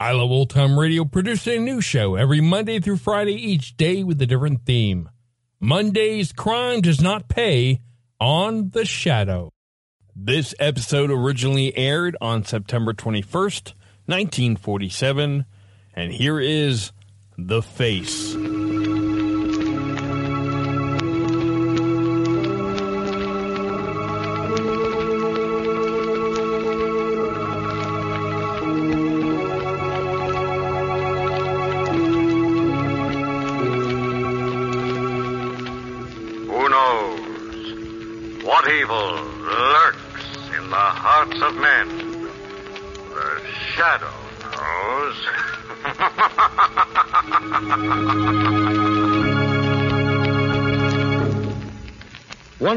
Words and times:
I 0.00 0.12
Love 0.12 0.30
Old 0.30 0.50
Time 0.50 0.78
Radio 0.78 1.04
produces 1.04 1.56
a 1.56 1.58
new 1.58 1.80
show 1.80 2.14
every 2.14 2.40
Monday 2.40 2.78
through 2.78 2.98
Friday, 2.98 3.34
each 3.34 3.76
day 3.76 4.04
with 4.04 4.22
a 4.22 4.26
different 4.26 4.64
theme. 4.64 5.08
Monday's 5.58 6.30
Crime 6.30 6.80
Does 6.82 7.00
Not 7.00 7.28
Pay 7.28 7.80
on 8.20 8.70
The 8.70 8.84
Shadow. 8.84 9.50
This 10.14 10.54
episode 10.60 11.10
originally 11.10 11.76
aired 11.76 12.16
on 12.20 12.44
September 12.44 12.92
21st, 12.92 13.74
1947, 14.06 15.44
and 15.94 16.12
here 16.12 16.38
is 16.38 16.92
The 17.36 17.60
Face. 17.60 18.36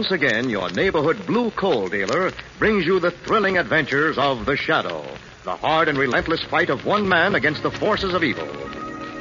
Once 0.01 0.13
again, 0.13 0.49
your 0.49 0.67
neighborhood 0.71 1.27
blue 1.27 1.51
coal 1.51 1.87
dealer 1.87 2.33
brings 2.57 2.87
you 2.87 2.99
the 2.99 3.11
thrilling 3.11 3.59
adventures 3.59 4.17
of 4.17 4.47
The 4.47 4.57
Shadow, 4.57 5.05
the 5.43 5.55
hard 5.55 5.87
and 5.87 5.95
relentless 5.95 6.43
fight 6.45 6.71
of 6.71 6.87
one 6.87 7.07
man 7.07 7.35
against 7.35 7.61
the 7.61 7.69
forces 7.69 8.15
of 8.15 8.23
evil. 8.23 8.47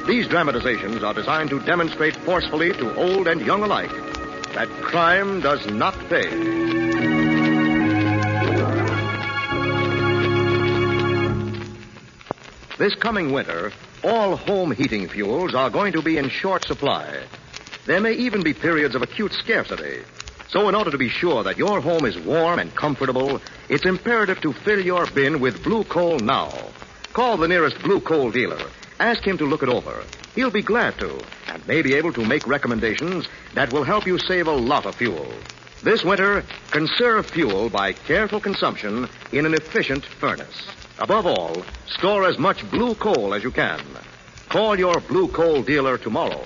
These 0.07 0.27
dramatizations 0.27 1.03
are 1.03 1.13
designed 1.13 1.51
to 1.51 1.59
demonstrate 1.59 2.15
forcefully 2.25 2.71
to 2.71 2.95
old 2.95 3.27
and 3.27 3.45
young 3.45 3.61
alike 3.61 3.91
that 4.55 4.67
crime 4.81 5.41
does 5.41 5.63
not 5.67 5.93
pay. 6.09 6.27
This 12.79 12.95
coming 12.95 13.31
winter, 13.31 13.71
all 14.03 14.35
home 14.35 14.71
heating 14.71 15.07
fuels 15.09 15.53
are 15.53 15.69
going 15.69 15.93
to 15.93 16.01
be 16.01 16.17
in 16.17 16.29
short 16.29 16.63
supply. 16.63 17.21
There 17.85 18.01
may 18.01 18.13
even 18.13 18.41
be 18.41 18.55
periods 18.55 18.95
of 18.95 19.03
acute 19.03 19.33
scarcity. 19.33 20.05
So, 20.51 20.67
in 20.67 20.75
order 20.75 20.91
to 20.91 20.97
be 20.97 21.07
sure 21.07 21.43
that 21.43 21.57
your 21.57 21.79
home 21.79 22.05
is 22.05 22.19
warm 22.19 22.59
and 22.59 22.75
comfortable, 22.75 23.39
it's 23.69 23.85
imperative 23.85 24.41
to 24.41 24.51
fill 24.51 24.81
your 24.81 25.05
bin 25.11 25.39
with 25.39 25.63
blue 25.63 25.85
coal 25.85 26.19
now. 26.19 26.51
Call 27.13 27.37
the 27.37 27.47
nearest 27.47 27.81
blue 27.81 28.01
coal 28.01 28.31
dealer. 28.31 28.59
Ask 28.99 29.23
him 29.23 29.37
to 29.37 29.45
look 29.45 29.63
it 29.63 29.69
over. 29.69 30.03
He'll 30.35 30.51
be 30.51 30.61
glad 30.61 30.99
to, 30.99 31.21
and 31.47 31.65
may 31.67 31.81
be 31.81 31.93
able 31.93 32.11
to 32.13 32.25
make 32.25 32.45
recommendations 32.45 33.29
that 33.53 33.71
will 33.71 33.85
help 33.85 34.05
you 34.05 34.19
save 34.19 34.47
a 34.47 34.51
lot 34.51 34.85
of 34.85 34.95
fuel. 34.95 35.31
This 35.83 36.03
winter, 36.03 36.43
conserve 36.69 37.27
fuel 37.27 37.69
by 37.69 37.93
careful 37.93 38.41
consumption 38.41 39.07
in 39.31 39.45
an 39.45 39.53
efficient 39.53 40.05
furnace. 40.05 40.67
Above 40.99 41.27
all, 41.27 41.63
store 41.87 42.27
as 42.27 42.37
much 42.37 42.69
blue 42.69 42.93
coal 42.95 43.33
as 43.33 43.41
you 43.41 43.51
can. 43.51 43.79
Call 44.49 44.77
your 44.77 44.99
blue 44.99 45.29
coal 45.29 45.63
dealer 45.63 45.97
tomorrow. 45.97 46.45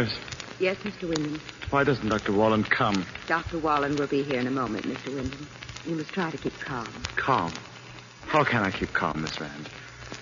Nurse, 0.00 0.18
Yes, 0.58 0.76
Mr. 0.78 1.08
Wyndham. 1.08 1.40
why 1.70 1.84
doesn't 1.84 2.08
Dr. 2.08 2.32
Wallen 2.32 2.64
come? 2.64 3.04
Dr. 3.28 3.58
Wallen 3.58 3.98
will 3.98 4.06
be 4.06 4.22
here 4.22 4.40
in 4.40 4.46
a 4.46 4.50
moment, 4.50 4.86
Mr. 4.86 5.14
Wyndham. 5.14 5.46
You 5.86 5.96
must 5.96 6.10
try 6.12 6.30
to 6.30 6.38
keep 6.38 6.58
calm. 6.60 6.88
Calm. 7.16 7.52
How 8.26 8.42
can 8.44 8.62
I 8.62 8.70
keep 8.70 8.92
calm, 8.94 9.22
Miss 9.22 9.38
Rand? 9.40 9.68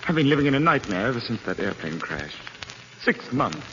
I've 0.08 0.14
been 0.16 0.28
living 0.28 0.46
in 0.46 0.54
a 0.54 0.60
nightmare 0.60 1.06
ever 1.06 1.20
since 1.20 1.40
that 1.46 1.60
airplane 1.60 2.00
crashed. 2.00 2.36
Six 3.02 3.32
months. 3.32 3.66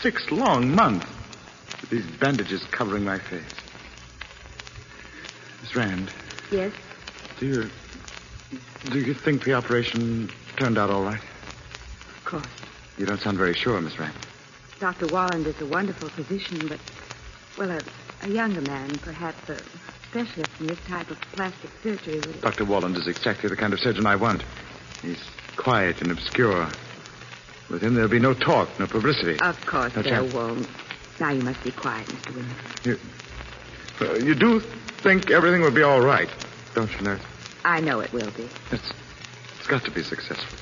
Six 0.00 0.30
long 0.32 0.74
months. 0.74 1.06
With 1.82 1.90
these 1.90 2.06
bandages 2.18 2.64
covering 2.72 3.04
my 3.04 3.18
face. 3.18 3.42
Miss 5.62 5.76
Rand, 5.76 6.10
Yes? 6.50 6.72
do 7.38 7.46
you. 7.46 7.70
Do 8.90 8.98
you 8.98 9.14
think 9.14 9.44
the 9.44 9.54
operation 9.54 10.30
turned 10.56 10.78
out 10.78 10.90
all 10.90 11.04
right? 11.04 11.20
Of 12.18 12.24
course. 12.24 12.46
You 12.98 13.06
don't 13.06 13.20
sound 13.20 13.38
very 13.38 13.54
sure, 13.54 13.80
Miss 13.80 13.98
Rand. 13.98 14.14
Dr. 14.82 15.06
Walland 15.06 15.46
is 15.46 15.60
a 15.60 15.66
wonderful 15.66 16.08
physician, 16.08 16.66
but, 16.66 16.80
well, 17.56 17.70
a, 17.70 17.80
a 18.22 18.28
younger 18.28 18.62
man, 18.62 18.98
perhaps 18.98 19.48
a 19.48 19.56
specialist 20.10 20.50
in 20.58 20.66
this 20.66 20.78
type 20.88 21.08
of 21.08 21.20
plastic 21.34 21.70
surgery 21.84 22.16
would. 22.16 22.40
Dr. 22.40 22.64
Walland 22.64 22.96
is 22.96 23.06
exactly 23.06 23.48
the 23.48 23.54
kind 23.54 23.72
of 23.72 23.78
surgeon 23.78 24.08
I 24.08 24.16
want. 24.16 24.42
He's 25.00 25.22
quiet 25.56 26.02
and 26.02 26.10
obscure. 26.10 26.68
With 27.70 27.80
him, 27.80 27.94
there'll 27.94 28.10
be 28.10 28.18
no 28.18 28.34
talk, 28.34 28.70
no 28.80 28.88
publicity. 28.88 29.38
Of 29.38 29.64
course 29.66 29.92
That's 29.94 30.08
there 30.08 30.20
right. 30.20 30.34
won't. 30.34 30.66
Now 31.20 31.30
you 31.30 31.42
must 31.42 31.62
be 31.62 31.70
quiet, 31.70 32.08
Mr. 32.08 32.34
Wyndham. 32.34 32.56
You, 32.82 32.98
uh, 34.00 34.14
you 34.14 34.34
do 34.34 34.58
think 35.04 35.30
everything 35.30 35.60
will 35.60 35.70
be 35.70 35.82
all 35.82 36.00
right, 36.00 36.28
don't 36.74 36.90
you, 36.90 37.02
nurse? 37.02 37.22
I 37.64 37.80
know 37.80 38.00
it 38.00 38.12
will 38.12 38.32
be. 38.32 38.48
It's, 38.72 38.92
it's 39.60 39.68
got 39.68 39.84
to 39.84 39.92
be 39.92 40.02
successful. 40.02 40.58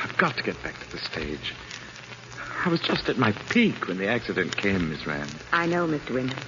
I've 0.00 0.16
got 0.16 0.36
to 0.36 0.44
get 0.44 0.62
back 0.62 0.78
to 0.78 0.92
the 0.92 0.98
stage. 0.98 1.54
I 2.64 2.70
was 2.70 2.80
just 2.80 3.10
at 3.10 3.18
my 3.18 3.32
peak 3.50 3.88
when 3.88 3.98
the 3.98 4.08
accident 4.08 4.56
came, 4.56 4.88
Miss 4.88 5.06
Rand. 5.06 5.30
I 5.52 5.66
know, 5.66 5.86
Mr. 5.86 6.14
Wyndham. 6.14 6.38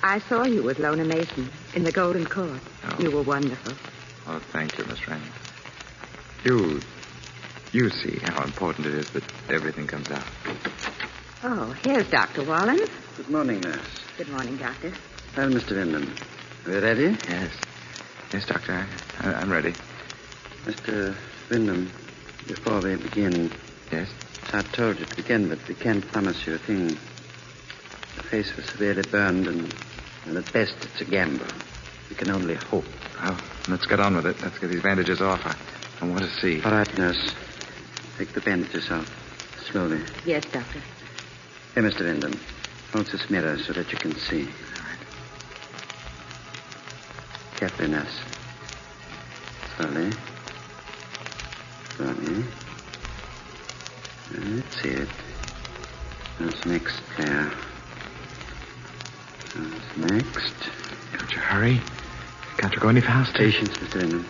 I 0.00 0.20
saw 0.20 0.44
you 0.44 0.62
with 0.62 0.78
Lona 0.78 1.04
Mason 1.04 1.50
in 1.74 1.82
the 1.82 1.90
Golden 1.90 2.24
Court. 2.24 2.60
Oh. 2.84 2.96
You 3.00 3.10
were 3.10 3.22
wonderful. 3.22 3.72
Oh, 4.28 4.38
thank 4.52 4.78
you, 4.78 4.84
Miss 4.84 5.08
Rand. 5.08 5.24
You, 6.44 6.80
you 7.72 7.90
see 7.90 8.16
how 8.22 8.44
important 8.44 8.86
it 8.86 8.94
is 8.94 9.10
that 9.10 9.24
everything 9.48 9.88
comes 9.88 10.08
out. 10.08 10.22
Oh, 11.42 11.72
here's 11.82 12.08
Dr. 12.10 12.44
Wallen. 12.44 12.78
Good 13.16 13.28
morning, 13.28 13.60
nurse. 13.60 14.04
Good 14.18 14.28
morning, 14.28 14.56
Doctor. 14.58 14.92
Well, 15.36 15.48
Mr. 15.50 15.72
Wyndham, 15.72 16.14
are 16.66 16.70
you 16.70 16.80
ready? 16.80 17.18
Yes. 17.28 17.50
Yes, 18.32 18.46
Doctor. 18.46 18.86
I, 19.18 19.32
I'm 19.34 19.50
ready. 19.50 19.74
Mr. 20.64 21.16
Wyndham, 21.50 21.90
Before 22.46 22.80
we 22.80 22.94
begin, 22.94 23.50
Yes? 23.90 24.08
I 24.52 24.62
told 24.62 24.98
you 24.98 25.04
to 25.06 25.16
begin, 25.16 25.48
but 25.48 25.58
we 25.68 25.74
can't 25.74 26.06
promise 26.06 26.46
you 26.46 26.54
a 26.54 26.58
thing. 26.58 26.88
The 28.16 28.22
face 28.22 28.54
was 28.56 28.64
severely 28.66 29.02
burned, 29.02 29.46
and, 29.48 29.74
and 30.24 30.36
at 30.36 30.52
best 30.52 30.76
it's 30.82 31.00
a 31.00 31.04
gamble. 31.04 31.46
We 32.08 32.16
can 32.16 32.30
only 32.30 32.54
hope. 32.54 32.84
Well, 33.20 33.36
let's 33.68 33.86
get 33.86 34.00
on 34.00 34.14
with 34.16 34.26
it. 34.26 34.40
Let's 34.40 34.58
get 34.58 34.70
these 34.70 34.82
bandages 34.82 35.20
off. 35.20 35.44
I, 35.44 36.04
I 36.04 36.08
want 36.08 36.22
to 36.22 36.30
see. 36.40 36.62
All 36.62 36.70
right, 36.72 36.98
nurse. 36.98 37.34
Take 38.18 38.32
the 38.32 38.40
bandages 38.40 38.90
off. 38.90 39.08
Slowly. 39.70 40.00
Yes, 40.24 40.44
Doctor. 40.52 40.80
Here, 41.74 41.82
Mr. 41.82 42.00
Wyndham. 42.00 42.38
Hold 42.92 43.06
this 43.06 43.28
mirror 43.28 43.58
so 43.58 43.72
that 43.72 43.90
you 43.90 43.98
can 43.98 44.14
see. 44.16 44.42
All 44.42 44.84
right. 44.84 44.98
Carefully, 47.56 47.88
nurse. 47.88 48.20
Slowly. 49.76 50.12
Slowly. 51.96 52.44
That's 54.32 54.84
it. 54.84 55.08
That's 56.40 56.66
next, 56.66 57.00
Claire. 57.14 57.52
That's 59.54 59.96
next. 59.96 60.54
Don't 61.16 61.32
you 61.32 61.38
hurry. 61.38 61.80
Can't 62.58 62.74
you 62.74 62.80
go 62.80 62.88
any 62.88 63.00
faster? 63.00 63.38
Patience, 63.38 63.76
Mr. 63.76 63.96
Wyndham. 64.00 64.26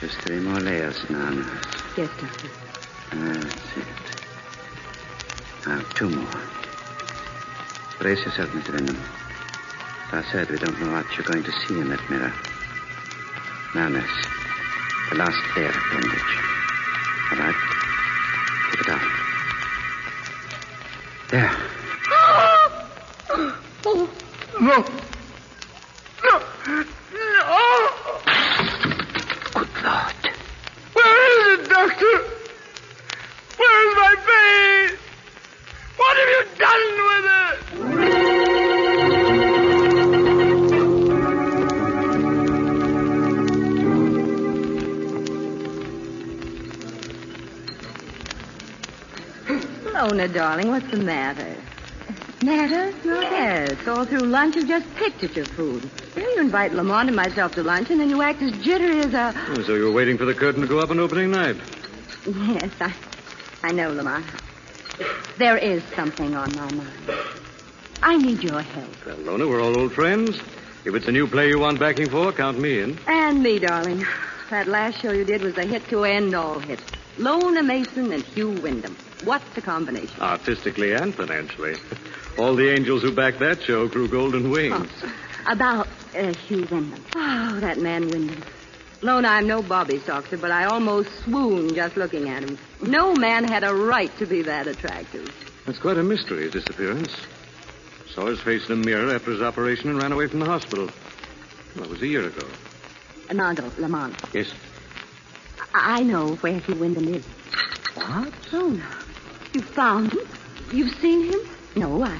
Just 0.00 0.18
three 0.18 0.40
more 0.40 0.60
layers 0.60 0.98
now, 1.08 1.30
nurse. 1.30 1.64
Yes, 1.96 2.10
Doctor. 2.20 2.48
That's 3.12 3.76
it. 3.76 3.86
Now, 5.66 5.80
two 5.94 6.10
more. 6.10 6.40
Brace 7.98 8.24
yourself, 8.24 8.50
Mr. 8.50 8.72
Wyndham. 8.74 9.00
As 10.12 10.24
I 10.24 10.32
said, 10.32 10.50
we 10.50 10.58
don't 10.58 10.78
know 10.80 10.92
what 10.92 11.06
you're 11.16 11.26
going 11.26 11.44
to 11.44 11.52
see 11.52 11.78
in 11.78 11.88
that 11.88 12.10
mirror. 12.10 12.32
Now, 13.74 13.88
nurse, 13.88 14.26
the 15.10 15.16
last 15.16 15.56
layer 15.56 15.68
of 15.68 15.74
bandage. 15.92 16.38
All 17.32 17.38
right. 17.38 17.75
There. 21.28 21.65
Darling, 50.36 50.68
what's 50.68 50.90
the 50.90 50.98
matter? 50.98 51.56
Matter? 52.42 52.92
Yes, 53.06 53.88
all 53.88 54.04
through 54.04 54.20
lunch 54.20 54.54
you've 54.54 54.68
just 54.68 54.86
picked 54.96 55.24
at 55.24 55.34
your 55.34 55.46
food. 55.46 55.90
Well, 56.14 56.30
you 56.30 56.40
invite 56.42 56.74
Lamont 56.74 57.08
and 57.08 57.16
myself 57.16 57.54
to 57.54 57.62
lunch, 57.62 57.88
and 57.88 57.98
then 57.98 58.10
you 58.10 58.20
act 58.20 58.42
as 58.42 58.52
jittery 58.58 59.00
as 59.00 59.14
a... 59.14 59.32
Oh, 59.34 59.62
so 59.62 59.74
you 59.74 59.84
were 59.84 59.92
waiting 59.92 60.18
for 60.18 60.26
the 60.26 60.34
curtain 60.34 60.60
to 60.60 60.68
go 60.68 60.78
up 60.78 60.90
on 60.90 60.98
opening 61.00 61.30
night. 61.30 61.56
Yes, 62.26 62.70
I, 62.80 62.94
I 63.62 63.72
know, 63.72 63.90
Lamont. 63.90 64.26
There 65.38 65.56
is 65.56 65.82
something 65.94 66.34
on 66.34 66.54
my 66.54 66.70
mind. 66.70 67.18
I 68.02 68.18
need 68.18 68.42
your 68.42 68.60
help. 68.60 69.06
Well, 69.06 69.16
Lona, 69.16 69.48
we're 69.48 69.62
all 69.62 69.78
old 69.78 69.94
friends. 69.94 70.38
If 70.84 70.94
it's 70.94 71.08
a 71.08 71.12
new 71.12 71.26
play 71.26 71.48
you 71.48 71.60
want 71.60 71.80
backing 71.80 72.10
for, 72.10 72.30
count 72.30 72.58
me 72.58 72.80
in. 72.80 72.98
And 73.06 73.42
me, 73.42 73.58
darling. 73.58 74.04
That 74.50 74.68
last 74.68 75.00
show 75.00 75.12
you 75.12 75.24
did 75.24 75.40
was 75.40 75.56
a 75.56 75.64
hit 75.64 75.88
to 75.88 76.04
end 76.04 76.34
all 76.34 76.58
hits. 76.58 76.82
Lona 77.18 77.62
Mason 77.62 78.12
and 78.12 78.22
Hugh 78.22 78.50
Wyndham. 78.50 78.96
What's 79.24 79.56
a 79.56 79.62
combination? 79.62 80.20
Artistically 80.20 80.92
and 80.92 81.14
financially. 81.14 81.74
All 82.38 82.54
the 82.54 82.70
angels 82.70 83.02
who 83.02 83.14
backed 83.14 83.38
that 83.40 83.62
show 83.62 83.88
grew 83.88 84.08
golden 84.08 84.50
wings. 84.50 84.90
About 85.48 85.88
uh, 86.14 86.34
Hugh 86.34 86.66
Wyndham. 86.70 87.02
Oh, 87.14 87.58
that 87.60 87.78
man 87.78 88.08
Wyndham. 88.08 88.42
Lona, 89.02 89.28
I'm 89.28 89.46
no 89.46 89.62
Bobby 89.62 89.98
Soxer, 89.98 90.40
but 90.40 90.50
I 90.50 90.64
almost 90.64 91.08
swooned 91.24 91.74
just 91.74 91.96
looking 91.96 92.28
at 92.28 92.42
him. 92.42 92.58
No 92.82 93.14
man 93.14 93.44
had 93.44 93.62
a 93.64 93.74
right 93.74 94.10
to 94.18 94.26
be 94.26 94.42
that 94.42 94.66
attractive. 94.66 95.30
That's 95.64 95.78
quite 95.78 95.98
a 95.98 96.02
mystery, 96.02 96.44
his 96.44 96.52
disappearance. 96.52 97.14
Saw 98.14 98.26
his 98.26 98.40
face 98.40 98.66
in 98.66 98.72
a 98.72 98.76
mirror 98.76 99.14
after 99.14 99.32
his 99.32 99.42
operation 99.42 99.90
and 99.90 99.98
ran 100.00 100.12
away 100.12 100.26
from 100.28 100.40
the 100.40 100.46
hospital. 100.46 100.88
Well, 101.74 101.84
it 101.84 101.90
was 101.90 102.02
a 102.02 102.06
year 102.06 102.26
ago. 102.26 102.46
Armando, 103.28 103.70
Lamont, 103.78 104.16
Yes? 104.32 104.52
I 105.78 106.02
know 106.02 106.34
where 106.36 106.58
Hugh 106.58 106.74
Wyndham 106.76 107.08
is. 107.14 107.24
What? 107.94 108.32
Lona, 108.52 108.86
you 109.52 109.62
found 109.62 110.12
him? 110.12 110.26
You've 110.72 110.94
seen 111.00 111.30
him? 111.32 111.40
No, 111.76 112.02
I, 112.02 112.18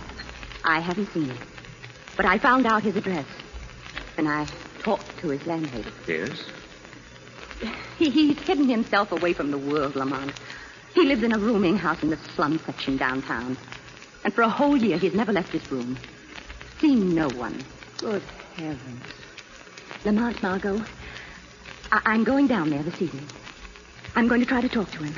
I 0.64 0.80
haven't 0.80 1.12
seen 1.12 1.26
him. 1.28 1.38
But 2.16 2.26
I 2.26 2.38
found 2.38 2.66
out 2.66 2.82
his 2.82 2.96
address. 2.96 3.26
And 4.16 4.28
I 4.28 4.46
talked 4.80 5.18
to 5.18 5.28
his 5.28 5.46
landlady. 5.46 5.90
Yes? 6.06 6.38
He, 7.98 8.10
he's 8.10 8.38
hidden 8.40 8.68
himself 8.68 9.12
away 9.12 9.32
from 9.32 9.50
the 9.50 9.58
world, 9.58 9.96
Lamont. 9.96 10.32
He 10.94 11.04
lives 11.04 11.22
in 11.22 11.32
a 11.32 11.38
rooming 11.38 11.76
house 11.76 12.02
in 12.02 12.10
the 12.10 12.18
slum 12.34 12.58
section 12.64 12.96
downtown. 12.96 13.56
And 14.24 14.34
for 14.34 14.42
a 14.42 14.48
whole 14.48 14.76
year, 14.76 14.98
he's 14.98 15.14
never 15.14 15.32
left 15.32 15.50
his 15.52 15.70
room. 15.70 15.96
Seen 16.80 17.14
no 17.14 17.28
one. 17.30 17.64
Good 17.98 18.22
heavens. 18.56 19.02
Lamont, 20.04 20.42
Margot, 20.42 20.82
I- 21.92 22.02
I'm 22.06 22.24
going 22.24 22.46
down 22.46 22.70
there 22.70 22.82
this 22.82 23.00
evening. 23.00 23.26
I'm 24.14 24.28
going 24.28 24.40
to 24.40 24.46
try 24.46 24.60
to 24.60 24.68
talk 24.68 24.90
to 24.92 25.02
him. 25.02 25.14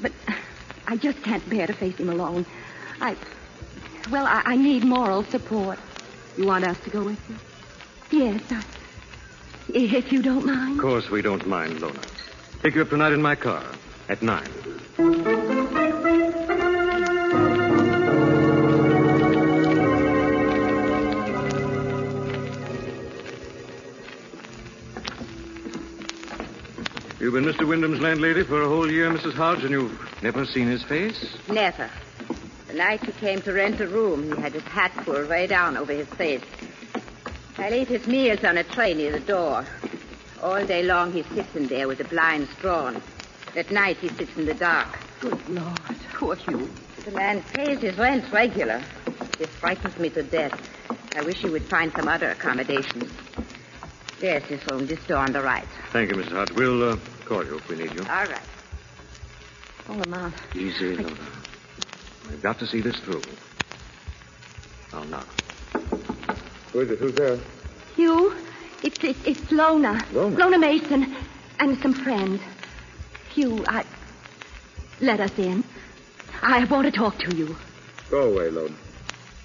But 0.00 0.12
I 0.86 0.96
just 0.96 1.22
can't 1.22 1.48
bear 1.48 1.66
to 1.66 1.72
face 1.72 1.96
him 1.96 2.08
alone. 2.08 2.46
I. 3.00 3.16
Well, 4.10 4.26
I, 4.26 4.42
I 4.44 4.56
need 4.56 4.84
moral 4.84 5.24
support. 5.24 5.78
You 6.36 6.46
want 6.46 6.64
us 6.64 6.76
to 6.84 6.90
go 6.90 7.04
with 7.04 7.18
you? 7.28 7.38
Yes, 8.18 8.42
I, 8.50 8.64
if 9.68 10.12
you 10.12 10.20
don't 10.22 10.44
mind. 10.44 10.76
Of 10.78 10.82
course 10.82 11.10
we 11.10 11.22
don't 11.22 11.46
mind, 11.46 11.80
Lona. 11.80 12.00
Take 12.62 12.74
you 12.74 12.82
up 12.82 12.90
tonight 12.90 13.12
in 13.12 13.22
my 13.22 13.34
car 13.34 13.64
at 14.08 14.22
nine. 14.22 14.50
You've 27.34 27.42
been 27.42 27.52
Mr. 27.52 27.66
Wyndham's 27.66 28.00
landlady 28.00 28.44
for 28.44 28.62
a 28.62 28.68
whole 28.68 28.88
year, 28.88 29.10
Mrs. 29.10 29.34
Hodge, 29.34 29.64
and 29.64 29.70
you've 29.70 30.22
never 30.22 30.46
seen 30.46 30.68
his 30.68 30.84
face? 30.84 31.36
Never. 31.48 31.90
The 32.68 32.74
night 32.74 33.04
he 33.04 33.10
came 33.10 33.42
to 33.42 33.52
rent 33.52 33.80
a 33.80 33.88
room, 33.88 34.22
he 34.22 34.40
had 34.40 34.52
his 34.52 34.62
hat 34.62 34.92
pulled 34.98 35.28
way 35.28 35.48
down 35.48 35.76
over 35.76 35.92
his 35.92 36.06
face. 36.10 36.44
I'll 37.58 37.74
eat 37.74 37.88
his 37.88 38.06
meals 38.06 38.44
on 38.44 38.56
a 38.56 38.62
tray 38.62 38.94
near 38.94 39.10
the 39.10 39.18
door. 39.18 39.66
All 40.44 40.64
day 40.64 40.84
long 40.84 41.12
he 41.12 41.24
sits 41.34 41.56
in 41.56 41.66
there 41.66 41.88
with 41.88 41.98
the 41.98 42.04
blinds 42.04 42.48
drawn. 42.60 43.02
At 43.56 43.72
night 43.72 43.96
he 43.96 44.10
sits 44.10 44.36
in 44.36 44.46
the 44.46 44.54
dark. 44.54 44.96
Good 45.18 45.48
Lord. 45.48 45.80
Poor 46.12 46.36
Hugh. 46.36 46.70
The 47.04 47.10
man 47.10 47.42
pays 47.52 47.80
his 47.80 47.98
rent 47.98 48.30
regular. 48.32 48.80
This 49.38 49.48
frightens 49.48 49.98
me 49.98 50.08
to 50.10 50.22
death. 50.22 50.56
I 51.16 51.22
wish 51.22 51.38
he 51.38 51.50
would 51.50 51.64
find 51.64 51.90
some 51.94 52.06
other 52.06 52.30
accommodation. 52.30 53.10
There's 54.20 54.44
his 54.44 54.64
room, 54.70 54.86
this 54.86 55.04
door 55.08 55.18
on 55.18 55.32
the 55.32 55.42
right. 55.42 55.66
Thank 55.90 56.10
you, 56.10 56.16
Mrs. 56.16 56.30
Hodge. 56.30 56.52
We'll 56.52 56.92
uh, 56.92 56.96
call 57.24 57.44
you 57.44 57.56
if 57.56 57.68
we 57.68 57.76
need 57.76 57.92
you. 57.94 58.02
All 58.02 58.26
right. 58.26 58.40
Oh, 59.88 59.94
Lamont. 59.94 60.34
Easy, 60.54 60.96
Lona. 60.96 61.16
We've 62.30 62.42
got 62.42 62.58
to 62.60 62.66
see 62.66 62.80
this 62.80 62.96
through. 63.00 63.22
I'll 64.92 65.04
knock. 65.04 65.26
Who 66.72 66.80
is 66.80 66.90
it? 66.90 66.98
Who's 66.98 67.14
there? 67.14 67.38
Hugh, 67.96 68.34
it's, 68.82 69.02
it's, 69.02 69.26
it's 69.26 69.52
Lona. 69.52 70.04
Lona? 70.12 70.58
Mason 70.58 71.14
and 71.60 71.78
some 71.80 71.94
friends. 71.94 72.40
Hugh, 73.32 73.64
I... 73.68 73.84
Let 75.00 75.20
us 75.20 75.36
in. 75.38 75.64
I 76.42 76.64
want 76.64 76.86
to 76.86 76.92
talk 76.92 77.18
to 77.18 77.36
you. 77.36 77.56
Go 78.10 78.32
away, 78.32 78.50
Lona. 78.50 78.74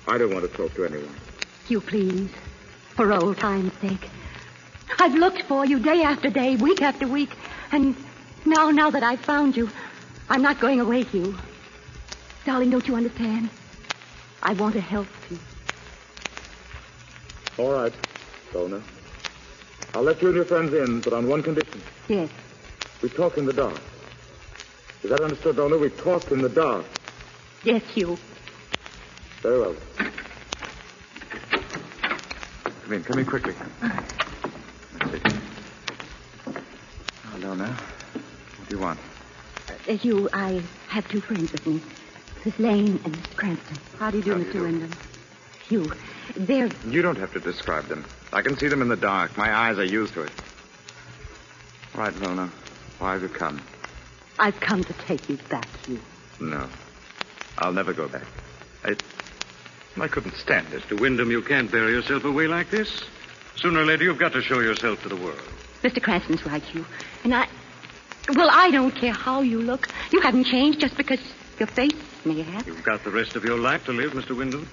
I 0.07 0.17
don't 0.17 0.33
want 0.33 0.49
to 0.49 0.57
talk 0.57 0.73
to 0.75 0.85
anyone. 0.85 1.15
Hugh, 1.67 1.81
please. 1.81 2.29
For 2.95 3.11
old 3.11 3.37
time's 3.37 3.73
sake. 3.81 4.09
I've 4.99 5.15
looked 5.15 5.43
for 5.43 5.65
you 5.65 5.79
day 5.79 6.01
after 6.01 6.29
day, 6.29 6.55
week 6.55 6.81
after 6.81 7.07
week. 7.07 7.29
And 7.71 7.95
now, 8.45 8.71
now 8.71 8.89
that 8.89 9.03
I've 9.03 9.19
found 9.21 9.55
you, 9.55 9.69
I'm 10.29 10.41
not 10.41 10.59
going 10.59 10.79
away, 10.79 11.03
Hugh. 11.03 11.37
Darling, 12.45 12.69
don't 12.69 12.87
you 12.87 12.95
understand? 12.95 13.49
I 14.41 14.53
want 14.53 14.73
to 14.73 14.81
help 14.81 15.07
you. 15.29 15.37
All 17.57 17.73
right, 17.73 17.93
Lona. 18.53 18.81
I'll 19.93 20.03
let 20.03 20.21
you 20.21 20.29
and 20.29 20.35
your 20.35 20.45
friends 20.45 20.73
in, 20.73 21.01
but 21.01 21.13
on 21.13 21.27
one 21.27 21.43
condition. 21.43 21.81
Yes. 22.07 22.29
We 23.01 23.09
talk 23.09 23.37
in 23.37 23.45
the 23.45 23.53
dark. 23.53 23.79
Is 25.03 25.09
that 25.09 25.21
understood, 25.21 25.57
Lona? 25.57 25.77
We 25.77 25.89
talk 25.89 26.31
in 26.31 26.41
the 26.41 26.49
dark. 26.49 26.85
Yes, 27.63 27.83
Hugh. 27.93 28.17
Very 29.41 29.59
well. 29.59 29.75
Come 32.83 32.93
in. 32.93 33.03
Come 33.03 33.19
in 33.19 33.25
quickly. 33.25 33.53
That's 33.81 35.13
it. 35.13 35.38
Now, 37.59 37.65
Lona, 37.65 37.77
what 38.57 38.69
do 38.69 38.75
you 38.75 38.81
want? 38.81 38.99
Uh, 39.87 39.93
Hugh, 39.97 40.29
I 40.31 40.61
have 40.87 41.05
two 41.09 41.19
friends 41.19 41.51
with 41.51 41.67
me. 41.67 41.81
Miss 42.45 42.57
Lane 42.57 42.99
and 43.03 43.15
Miss 43.17 43.25
Cranston. 43.35 43.77
How 43.97 44.09
do 44.11 44.17
you 44.17 44.23
do, 44.23 44.31
How 44.31 44.37
do 44.37 44.43
you 44.43 44.49
Mr. 44.49 44.53
do? 44.53 44.61
Wyndham? 44.63 44.91
Hugh, 45.67 45.91
they're... 46.37 46.69
You 46.87 47.01
don't 47.01 47.17
have 47.17 47.33
to 47.33 47.39
describe 47.41 47.85
them. 47.87 48.05
I 48.31 48.41
can 48.41 48.57
see 48.57 48.69
them 48.69 48.81
in 48.81 48.87
the 48.87 48.95
dark. 48.95 49.37
My 49.37 49.53
eyes 49.53 49.77
are 49.77 49.83
used 49.83 50.13
to 50.13 50.21
it. 50.21 50.31
All 51.95 52.01
right, 52.01 52.15
Lona. 52.21 52.49
Why 52.99 53.13
have 53.13 53.21
you 53.23 53.29
come? 53.29 53.61
I've 54.39 54.57
come 54.61 54.83
to 54.85 54.93
take 54.93 55.27
you 55.27 55.37
back, 55.49 55.67
Hugh. 55.85 55.99
No. 56.39 56.65
I'll 57.57 57.73
never 57.73 57.91
go 57.93 58.07
back. 58.07 58.25
I. 58.85 58.95
I 59.99 60.07
couldn't 60.07 60.35
stand 60.35 60.71
it. 60.71 60.81
Mr. 60.83 60.97
Wyndham, 60.97 61.29
you 61.29 61.41
can't 61.41 61.69
bury 61.69 61.91
yourself 61.91 62.23
away 62.23 62.47
like 62.47 62.69
this. 62.69 63.03
Sooner 63.57 63.81
or 63.81 63.85
later, 63.85 64.05
you've 64.05 64.17
got 64.19 64.31
to 64.31 64.41
show 64.41 64.59
yourself 64.61 65.01
to 65.03 65.09
the 65.09 65.15
world. 65.17 65.41
Mr. 65.83 66.01
Cranston's 66.01 66.45
right, 66.45 66.63
Hugh. 66.63 66.85
And 67.23 67.33
I... 67.33 67.47
Well, 68.35 68.49
I 68.51 68.69
don't 68.69 68.91
care 68.91 69.13
how 69.13 69.41
you 69.41 69.61
look. 69.61 69.89
You 70.11 70.21
haven't 70.21 70.45
changed 70.45 70.79
just 70.79 70.95
because 70.95 71.19
your 71.57 71.67
face 71.67 71.93
may 72.25 72.41
have. 72.41 72.67
You've 72.67 72.83
got 72.83 73.03
the 73.03 73.11
rest 73.11 73.35
of 73.35 73.43
your 73.43 73.57
life 73.57 73.85
to 73.85 73.91
live, 73.91 74.11
Mr. 74.11 74.37
Wyndham. 74.37 74.67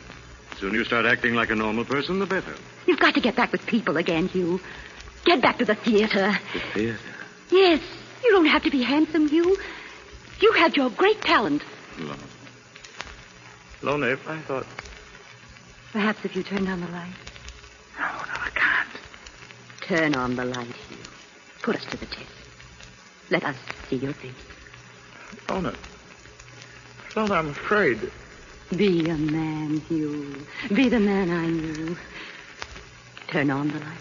The 0.50 0.56
sooner 0.56 0.74
you 0.76 0.84
start 0.84 1.06
acting 1.06 1.34
like 1.34 1.50
a 1.50 1.54
normal 1.54 1.84
person, 1.84 2.18
the 2.18 2.26
better. 2.26 2.54
You've 2.86 3.00
got 3.00 3.14
to 3.14 3.20
get 3.20 3.34
back 3.34 3.52
with 3.52 3.64
people 3.66 3.96
again, 3.96 4.28
Hugh. 4.28 4.60
Get 5.24 5.40
back 5.40 5.58
to 5.58 5.64
the 5.64 5.74
theater. 5.74 6.38
The 6.52 6.60
theater. 6.74 6.98
Yes, 7.50 7.80
you 8.22 8.30
don't 8.30 8.46
have 8.46 8.62
to 8.64 8.70
be 8.70 8.82
handsome, 8.82 9.28
Hugh. 9.28 9.56
You 10.40 10.52
have 10.52 10.76
your 10.76 10.90
great 10.90 11.20
talent. 11.22 11.62
Lona. 11.98 12.16
Lona, 13.82 14.06
if 14.08 14.28
I 14.28 14.38
thought. 14.42 14.66
Perhaps 15.92 16.24
if 16.24 16.36
you 16.36 16.42
turn 16.42 16.68
on 16.68 16.80
the 16.80 16.88
light. 16.88 17.12
No, 17.98 18.04
no, 18.04 18.34
I 18.34 18.50
can't. 18.54 18.88
Turn 19.80 20.14
on 20.14 20.36
the 20.36 20.44
light, 20.44 20.66
Hugh. 20.66 20.96
Put 21.66 21.74
us 21.74 21.84
to 21.86 21.96
the 21.96 22.06
test. 22.06 22.30
Let 23.28 23.42
us 23.42 23.56
see 23.90 23.96
your 23.96 24.12
face. 24.12 24.30
Oh, 25.48 25.54
Lona. 25.54 25.74
Lona, 27.16 27.34
I'm 27.34 27.48
afraid. 27.48 28.12
Be 28.76 29.10
a 29.10 29.16
man, 29.16 29.80
Hugh. 29.88 30.46
Be 30.72 30.88
the 30.88 31.00
man 31.00 31.28
I 31.28 31.48
knew. 31.48 31.96
Turn 33.26 33.50
on 33.50 33.66
the 33.66 33.80
light. 33.80 33.98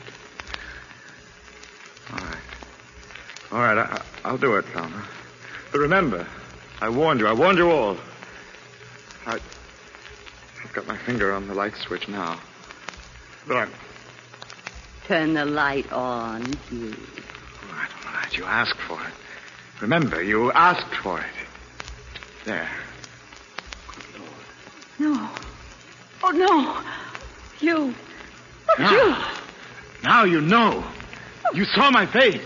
All 2.11 2.19
right. 2.19 2.37
All 3.51 3.59
right, 3.61 3.77
I, 3.79 4.01
I'll 4.23 4.37
do 4.37 4.57
it, 4.57 4.65
Lona. 4.75 5.03
But 5.71 5.79
remember, 5.79 6.27
I 6.81 6.89
warned 6.89 7.19
you. 7.19 7.25
I 7.25 7.33
warned 7.33 7.57
you 7.57 7.71
all. 7.71 7.97
I, 9.25 9.39
I've 10.63 10.73
got 10.73 10.85
my 10.85 10.97
finger 10.97 11.33
on 11.33 11.47
the 11.47 11.55
light 11.55 11.73
switch 11.77 12.07
now. 12.07 12.39
But 13.47 13.57
I'm. 13.57 13.71
Turn 15.07 15.33
the 15.33 15.45
light 15.45 15.91
on, 15.91 16.45
Hugh. 16.69 16.95
All 18.41 18.47
right, 18.47 18.57
all 18.57 18.57
right. 18.57 18.69
You 18.69 18.69
asked 18.71 18.79
for 18.87 18.99
it. 19.01 19.13
Remember, 19.81 20.23
you 20.23 20.51
asked 20.51 20.95
for 21.03 21.19
it. 21.19 21.25
There. 22.45 22.69
No. 24.99 25.29
Oh, 26.23 26.31
no. 26.31 26.81
You. 27.59 27.93
Oh, 28.69 28.75
Now, 28.79 28.89
Hugh. 28.89 29.15
now 30.03 30.23
you 30.23 30.41
know. 30.41 30.83
You 31.53 31.65
saw 31.65 31.91
my 31.91 32.05
face. 32.05 32.41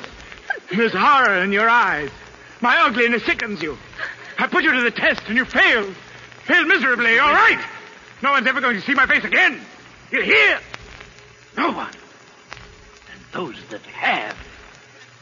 There's 0.75 0.93
horror 0.93 1.43
in 1.43 1.51
your 1.51 1.69
eyes. 1.69 2.09
My 2.61 2.77
ugliness 2.81 3.25
sickens 3.25 3.61
you. 3.61 3.77
I 4.37 4.47
put 4.47 4.63
you 4.63 4.71
to 4.73 4.81
the 4.81 4.91
test 4.91 5.21
and 5.27 5.37
you 5.37 5.45
failed. 5.45 5.95
Failed 6.43 6.67
miserably, 6.67 7.19
all 7.19 7.31
right? 7.31 7.63
No 8.21 8.31
one's 8.31 8.47
ever 8.47 8.61
going 8.61 8.75
to 8.75 8.81
see 8.81 8.93
my 8.93 9.05
face 9.05 9.23
again. 9.23 9.61
You 10.11 10.21
hear? 10.21 10.59
No 11.57 11.71
one. 11.71 11.87
And 13.11 13.21
those 13.31 13.55
that 13.69 13.81
have 13.83 14.35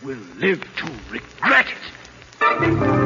will 0.03 0.17
live 0.37 0.61
to 0.75 0.91
regret 1.11 1.67
it. 1.67 2.97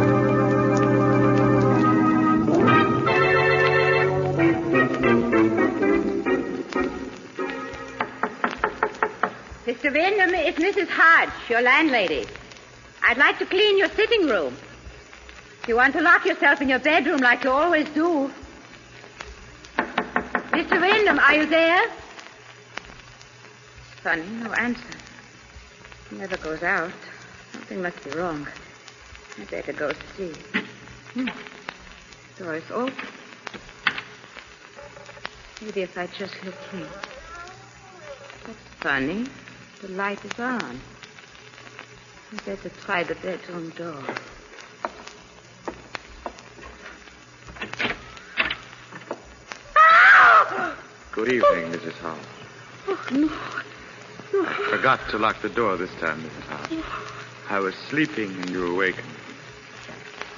Mr. 9.66 9.94
Wyndham, 9.94 10.30
uh, 10.30 10.38
it's 10.38 10.60
Mrs. 10.60 10.90
Hodge, 10.90 11.30
your 11.50 11.62
landlady. 11.62 12.26
I'd 13.04 13.18
like 13.18 13.40
to 13.40 13.46
clean 13.46 13.78
your 13.78 13.90
sitting 13.90 14.28
room. 14.28 14.56
If 15.62 15.68
you 15.68 15.76
want 15.76 15.94
to 15.94 16.02
lock 16.02 16.26
yourself 16.26 16.62
in 16.62 16.70
your 16.70 16.80
bedroom 16.80 17.20
like 17.20 17.44
you 17.44 17.52
always 17.52 17.88
do. 17.90 18.32
Mr. 19.78 20.82
Wyndham, 20.82 21.18
um, 21.18 21.20
are 21.20 21.36
you 21.36 21.46
there? 21.46 21.90
Funny, 24.04 24.24
no 24.44 24.52
answer. 24.54 25.01
He 26.12 26.18
never 26.18 26.36
goes 26.36 26.62
out. 26.62 26.92
Something 27.54 27.82
must 27.82 28.04
be 28.04 28.10
wrong. 28.12 28.46
I'd 29.40 29.50
better 29.50 29.72
go 29.72 29.94
see. 30.18 30.34
Hmm. 31.14 31.28
Door 32.38 32.56
is 32.56 32.72
open. 32.72 33.08
Maybe 35.62 35.82
if 35.84 35.98
I 35.98 36.08
just 36.08 36.34
look 36.44 36.56
in. 36.74 36.86
That's 38.46 38.60
funny. 38.82 39.26
The 39.82 39.88
light 39.90 40.24
is 40.26 40.38
on. 40.38 40.82
I'd 42.34 42.46
better 42.46 42.70
try 42.70 43.04
the 43.04 43.16
bedroom 43.16 43.70
door. 43.70 44.04
Good 51.14 51.32
evening, 51.32 51.72
Mrs. 51.72 51.98
Hall. 52.00 52.18
Oh, 52.88 53.08
no. 53.12 53.61
I 54.72 54.78
forgot 54.78 55.10
to 55.10 55.18
lock 55.18 55.42
the 55.42 55.50
door 55.50 55.76
this 55.76 55.92
time, 56.00 56.24
Mrs. 56.24 56.44
Hall. 56.44 56.84
I 57.50 57.60
was 57.60 57.76
sleeping 57.90 58.32
and 58.40 58.50
you 58.50 58.74
awakened. 58.74 59.06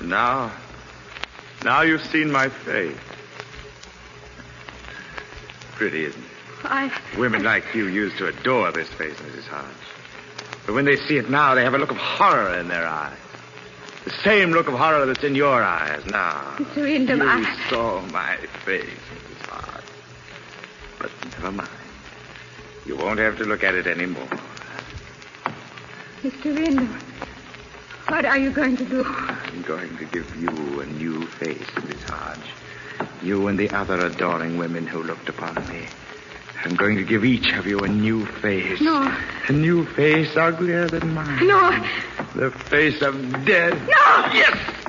Now, 0.01 0.51
now 1.63 1.81
you've 1.81 2.03
seen 2.05 2.31
my 2.31 2.49
face. 2.49 2.97
Pretty, 5.75 6.05
isn't 6.05 6.19
it? 6.19 6.29
I. 6.63 6.91
Women 7.15 7.43
like 7.43 7.75
you 7.75 7.85
used 7.85 8.17
to 8.17 8.25
adore 8.25 8.71
this 8.71 8.89
face, 8.89 9.13
Mrs. 9.17 9.43
Hodge. 9.43 9.65
But 10.65 10.73
when 10.73 10.85
they 10.85 10.95
see 10.95 11.17
it 11.17 11.29
now, 11.29 11.53
they 11.53 11.63
have 11.63 11.75
a 11.75 11.77
look 11.77 11.91
of 11.91 11.97
horror 11.97 12.57
in 12.57 12.69
their 12.69 12.87
eyes. 12.87 13.15
The 14.05 14.13
same 14.23 14.49
look 14.49 14.67
of 14.67 14.73
horror 14.73 15.05
that's 15.05 15.23
in 15.23 15.35
your 15.35 15.61
eyes 15.61 16.03
now. 16.07 16.55
Mr. 16.57 16.81
Wyndham, 16.81 17.19
you 17.19 17.27
I. 17.29 17.69
saw 17.69 18.01
my 18.07 18.37
face, 18.65 18.83
Mrs. 18.83 19.47
Hodge. 19.47 19.83
But 20.97 21.11
never 21.33 21.51
mind. 21.51 21.69
You 22.85 22.97
won't 22.97 23.19
have 23.19 23.37
to 23.37 23.45
look 23.45 23.63
at 23.63 23.75
it 23.75 23.87
anymore. 23.87 24.27
Mr. 26.21 26.53
Wyndham, 26.53 26.99
what 28.07 28.25
are 28.25 28.37
you 28.37 28.51
going 28.51 28.77
to 28.77 28.85
do? 28.85 29.03
I'm 29.05 29.61
going 29.61 29.97
to 29.97 30.05
give 30.05 30.35
you 30.35 30.81
a 30.81 30.85
new 30.85 31.25
face, 31.27 31.67
Miss 31.85 32.01
Hodge. 32.03 32.39
You 33.21 33.47
and 33.47 33.57
the 33.57 33.69
other 33.71 34.05
adoring 34.05 34.57
women 34.57 34.85
who 34.85 35.03
looked 35.03 35.29
upon 35.29 35.55
me. 35.69 35.85
I'm 36.65 36.75
going 36.75 36.95
to 36.97 37.03
give 37.03 37.25
each 37.25 37.51
of 37.53 37.67
you 37.67 37.79
a 37.79 37.87
new 37.87 38.25
face. 38.25 38.79
No. 38.79 39.13
A 39.47 39.51
new 39.51 39.85
face 39.85 40.35
uglier 40.37 40.87
than 40.87 41.13
mine. 41.13 41.45
No. 41.45 41.71
The 42.35 42.51
face 42.51 43.01
of 43.01 43.45
death. 43.45 43.73
No. 43.73 44.33
Yes, 44.33 44.82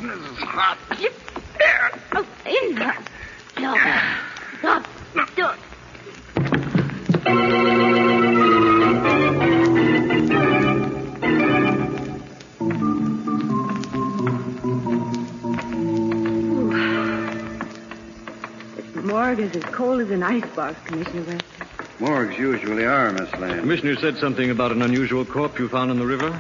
is 20.05 20.11
as 20.11 20.11
cold 20.11 20.11
as 20.11 20.11
an 20.11 20.23
icebox, 20.23 20.87
Commissioner 20.87 21.23
Weston. 21.23 21.67
Morgues 21.99 22.39
usually 22.39 22.85
are, 22.85 23.13
Miss 23.13 23.33
Lane. 23.35 23.61
Commissioner 23.61 23.97
said 23.97 24.17
something 24.19 24.51
about 24.51 24.73
an 24.73 24.83
unusual 24.83 25.25
corpse 25.25 25.59
you 25.59 25.69
found 25.69 25.91
in 25.91 25.99
the 25.99 26.07
river. 26.07 26.39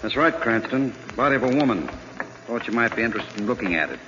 That's 0.00 0.16
right, 0.16 0.34
Cranston. 0.34 0.94
Body 1.16 1.36
of 1.36 1.42
a 1.42 1.54
woman. 1.54 1.88
Thought 2.46 2.66
you 2.66 2.72
might 2.72 2.94
be 2.96 3.02
interested 3.02 3.40
in 3.40 3.46
looking 3.46 3.74
at 3.74 3.90
it. 3.90 4.00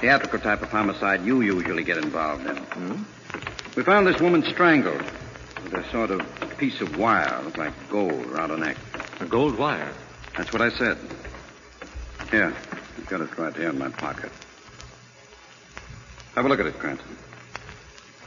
Theatrical 0.00 0.38
type 0.38 0.62
of 0.62 0.68
homicide 0.68 1.24
you 1.24 1.40
usually 1.42 1.84
get 1.84 1.98
involved 1.98 2.46
in. 2.46 2.56
Hmm? 2.56 3.02
We 3.76 3.82
found 3.82 4.06
this 4.06 4.20
woman 4.20 4.42
strangled 4.44 5.02
with 5.62 5.74
a 5.74 5.90
sort 5.90 6.10
of 6.10 6.22
piece 6.58 6.80
of 6.80 6.96
wire, 6.96 7.40
looked 7.44 7.58
like 7.58 7.72
gold, 7.90 8.26
around 8.26 8.50
her 8.50 8.56
neck. 8.56 8.76
A 9.20 9.26
gold 9.26 9.58
wire. 9.58 9.92
That's 10.36 10.52
what 10.52 10.62
I 10.62 10.70
said. 10.70 10.98
Here, 12.30 12.54
I've 12.72 13.06
got 13.08 13.20
it 13.20 13.36
right 13.36 13.54
here 13.54 13.70
in 13.70 13.78
my 13.78 13.88
pocket. 13.88 14.30
Have 16.34 16.46
a 16.46 16.48
look 16.48 16.60
at 16.60 16.66
it, 16.66 16.78
Cranston. 16.78 17.16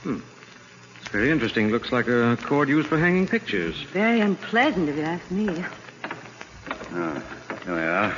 It's 0.06 1.10
very 1.12 1.32
interesting. 1.32 1.70
Looks 1.70 1.92
like 1.92 2.08
a 2.08 2.38
cord 2.42 2.70
used 2.70 2.90
for 2.90 2.98
hanging 2.98 3.28
pictures. 3.28 3.82
Very 3.94 4.20
unpleasant, 4.22 4.90
if 4.90 4.96
you 4.98 5.04
ask 5.04 5.32
me. 5.32 5.64
Ah, 6.92 7.24
here 7.66 7.76
we 7.76 7.82
are. 7.82 8.18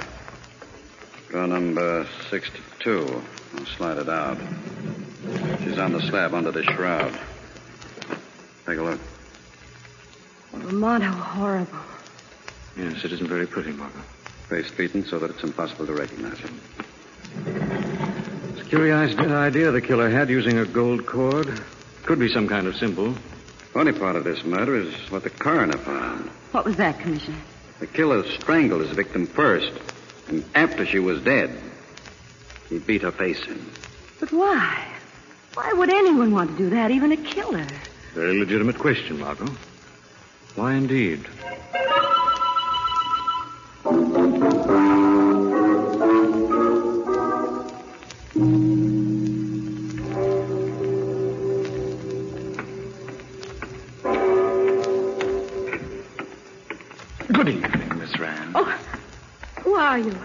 Draw 1.29 1.45
number 1.45 2.07
62. 2.29 3.21
I'll 3.57 3.65
slide 3.65 3.97
it 3.97 4.09
out. 4.09 4.37
She's 5.63 5.77
on 5.77 5.91
the 5.93 6.01
slab 6.01 6.33
under 6.33 6.51
the 6.51 6.63
shroud. 6.63 7.17
Take 8.65 8.77
a 8.79 8.81
look. 8.81 8.99
Oh, 10.53 10.57
Lamont, 10.57 11.03
how 11.03 11.13
horrible. 11.13 11.79
Yes, 12.77 13.03
it 13.05 13.11
isn't 13.11 13.27
very 13.27 13.47
pretty, 13.47 13.71
Margot. 13.71 13.99
Face 14.49 14.71
beaten 14.71 15.05
so 15.05 15.19
that 15.19 15.29
it's 15.31 15.43
impossible 15.43 15.85
to 15.87 15.93
recognize 15.93 16.37
him. 16.37 16.59
It's 18.49 18.61
a 18.61 18.65
curious 18.65 19.17
idea 19.17 19.71
the 19.71 19.81
killer 19.81 20.09
had 20.09 20.29
using 20.29 20.59
a 20.59 20.65
gold 20.65 21.05
cord. 21.05 21.59
Could 22.05 22.19
be 22.19 22.29
some 22.29 22.47
kind 22.47 22.67
of 22.67 22.75
symbol. 22.75 23.13
Funny 23.73 23.91
part 23.91 24.15
of 24.15 24.23
this 24.23 24.43
murder 24.45 24.75
is 24.75 24.93
what 25.09 25.23
the 25.23 25.31
coroner 25.31 25.77
found. 25.77 26.29
What 26.51 26.63
was 26.63 26.75
that, 26.75 26.99
Commissioner? 26.99 27.37
The 27.79 27.87
killer 27.87 28.23
strangled 28.39 28.81
his 28.81 28.91
victim 28.91 29.25
first, 29.25 29.71
and 30.27 30.45
after 30.53 30.85
she 30.85 30.99
was 30.99 31.19
dead, 31.23 31.59
he 32.69 32.77
beat 32.77 33.01
her 33.01 33.11
face 33.11 33.43
in. 33.47 33.65
But 34.19 34.31
why? 34.31 34.87
Why 35.55 35.73
would 35.73 35.89
anyone 35.89 36.31
want 36.31 36.51
to 36.51 36.57
do 36.57 36.69
that, 36.69 36.91
even 36.91 37.11
a 37.11 37.17
killer? 37.17 37.65
Very 38.13 38.37
legitimate 38.37 38.77
question, 38.77 39.19
Margot. 39.19 39.51
Why 40.53 40.75
indeed? 40.75 41.25
Are 59.95 59.99
you? 59.99 60.17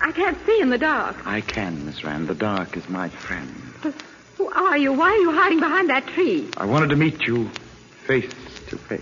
I 0.00 0.12
can't 0.12 0.38
see 0.46 0.60
in 0.60 0.70
the 0.70 0.78
dark. 0.78 1.26
I 1.26 1.42
can, 1.42 1.84
Miss 1.84 2.02
Rand. 2.04 2.26
The 2.28 2.34
dark 2.34 2.74
is 2.76 2.88
my 2.88 3.10
friend. 3.10 3.54
Who 4.38 4.50
are 4.50 4.78
you? 4.78 4.92
Why 4.94 5.10
are 5.10 5.18
you 5.18 5.30
hiding 5.32 5.60
behind 5.60 5.90
that 5.90 6.06
tree? 6.08 6.48
I 6.56 6.64
wanted 6.64 6.88
to 6.90 6.96
meet 6.96 7.20
you 7.26 7.50
face 8.06 8.32
to 8.68 8.78
face. 8.78 9.00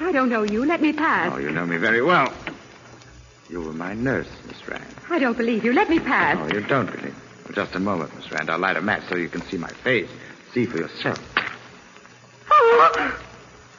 I 0.00 0.12
don't 0.12 0.28
know 0.28 0.44
you. 0.44 0.64
Let 0.64 0.80
me 0.80 0.92
pass. 0.92 1.32
Oh, 1.34 1.38
you 1.38 1.50
know 1.50 1.66
me 1.66 1.78
very 1.78 2.00
well. 2.00 2.32
You 3.50 3.60
were 3.60 3.72
my 3.72 3.94
nurse, 3.94 4.28
Miss 4.46 4.68
Rand. 4.68 4.84
I 5.10 5.18
don't 5.18 5.36
believe 5.36 5.64
you. 5.64 5.72
Let 5.72 5.90
me 5.90 5.98
pass. 5.98 6.36
Oh, 6.40 6.54
you 6.54 6.60
don't 6.66 6.86
believe 6.86 7.04
me. 7.06 7.54
Just 7.54 7.74
a 7.74 7.80
moment, 7.80 8.14
Miss 8.14 8.30
Rand. 8.30 8.50
I'll 8.50 8.58
light 8.58 8.76
a 8.76 8.82
match 8.82 9.02
so 9.08 9.16
you 9.16 9.28
can 9.28 9.42
see 9.42 9.56
my 9.56 9.70
face. 9.82 10.08
See 10.54 10.64
for 10.66 10.78
yourself. 10.78 11.18
Oh, 12.50 13.18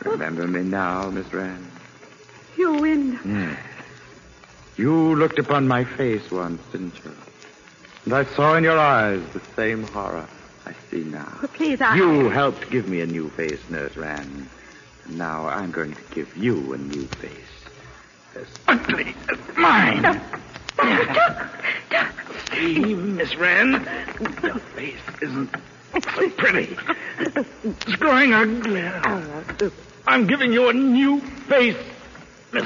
Remember 0.03 0.47
me 0.47 0.63
now, 0.63 1.09
Miss 1.09 1.31
Rand? 1.33 1.65
you 2.57 2.73
win. 2.73 3.19
Yes. 3.25 3.68
You 4.79 5.13
looked 5.13 5.39
upon 5.39 5.67
my 5.67 5.83
face 5.83 6.31
once, 6.31 6.61
didn't 6.71 6.95
you? 7.03 7.13
And 8.05 8.13
I 8.13 8.23
saw 8.23 8.55
in 8.55 8.63
your 8.63 8.79
eyes 8.79 9.21
the 9.33 9.41
same 9.53 9.83
horror 9.83 10.25
I 10.65 10.73
see 10.89 11.03
now. 11.03 11.37
But 11.41 11.51
please, 11.51 11.81
I... 11.81 11.97
You 11.97 12.29
helped 12.29 12.69
give 12.69 12.87
me 12.87 13.01
a 13.01 13.05
new 13.05 13.27
face, 13.31 13.59
Nurse 13.69 13.97
Rand. 13.97 14.47
And 15.03 15.17
now 15.17 15.49
I'm 15.49 15.71
going 15.71 15.95
to 15.95 16.01
give 16.11 16.37
you 16.37 16.71
a 16.71 16.77
new 16.77 17.05
face. 17.07 17.33
As 18.37 18.47
ugly 18.69 19.13
as 19.27 19.57
mine. 19.57 20.21
See, 22.53 22.95
Miss 22.95 23.35
Rand? 23.35 23.85
Your 24.41 24.59
face 24.59 24.95
isn't 25.21 25.49
so 26.15 26.29
pretty. 26.29 26.77
It's 27.19 27.95
growing 27.97 28.33
uglier. 28.33 29.43
I'm 30.07 30.25
giving 30.25 30.53
you 30.53 30.69
a 30.69 30.73
new 30.73 31.19
face, 31.19 31.75
Miss 32.53 32.65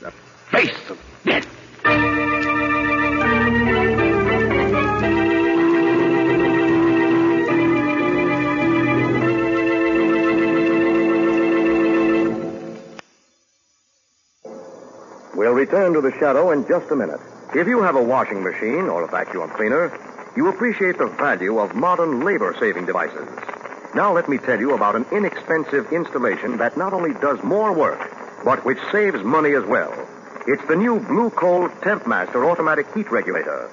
The 0.00 0.10
face 0.50 0.90
of 0.90 0.98
death. 1.24 1.46
We'll 15.36 15.52
return 15.52 15.92
to 15.94 16.00
the 16.00 16.10
shadow 16.18 16.50
in 16.50 16.66
just 16.66 16.90
a 16.90 16.96
minute. 16.96 17.20
If 17.54 17.68
you 17.68 17.80
have 17.82 17.94
a 17.94 18.02
washing 18.02 18.42
machine 18.42 18.88
or 18.88 19.04
a 19.04 19.06
vacuum 19.06 19.50
cleaner, 19.50 19.96
you 20.36 20.48
appreciate 20.48 20.98
the 20.98 21.06
value 21.06 21.60
of 21.60 21.76
modern 21.76 22.24
labor 22.24 22.56
saving 22.58 22.86
devices. 22.86 23.28
Now 23.94 24.14
let 24.14 24.26
me 24.26 24.38
tell 24.38 24.58
you 24.58 24.72
about 24.74 24.96
an 24.96 25.04
inexpensive 25.12 25.92
installation 25.92 26.56
that 26.56 26.78
not 26.78 26.94
only 26.94 27.12
does 27.12 27.42
more 27.42 27.74
work, 27.74 28.00
but 28.42 28.64
which 28.64 28.78
saves 28.90 29.22
money 29.22 29.52
as 29.52 29.64
well. 29.64 29.92
It's 30.46 30.66
the 30.66 30.76
new 30.76 30.98
Blue 30.98 31.28
Coal 31.28 31.68
Temp 31.82 32.06
Master 32.06 32.44
automatic 32.46 32.86
heat 32.94 33.10
regulator. 33.10 33.70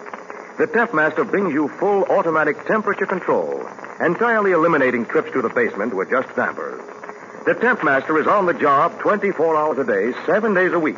The 0.57 0.67
Temp 0.67 0.93
Master 0.93 1.23
brings 1.23 1.53
you 1.53 1.69
full 1.79 2.03
automatic 2.03 2.65
temperature 2.65 3.05
control, 3.05 3.65
entirely 4.01 4.51
eliminating 4.51 5.05
trips 5.05 5.31
to 5.31 5.41
the 5.41 5.47
basement 5.47 5.93
to 5.93 6.01
adjust 6.01 6.35
dampers. 6.35 6.81
The 7.45 7.53
Temp 7.53 7.81
Master 7.85 8.19
is 8.19 8.27
on 8.27 8.45
the 8.45 8.53
job 8.53 8.99
24 8.99 9.55
hours 9.55 9.77
a 9.77 9.85
day, 9.85 10.11
seven 10.25 10.53
days 10.53 10.73
a 10.73 10.79
week, 10.79 10.97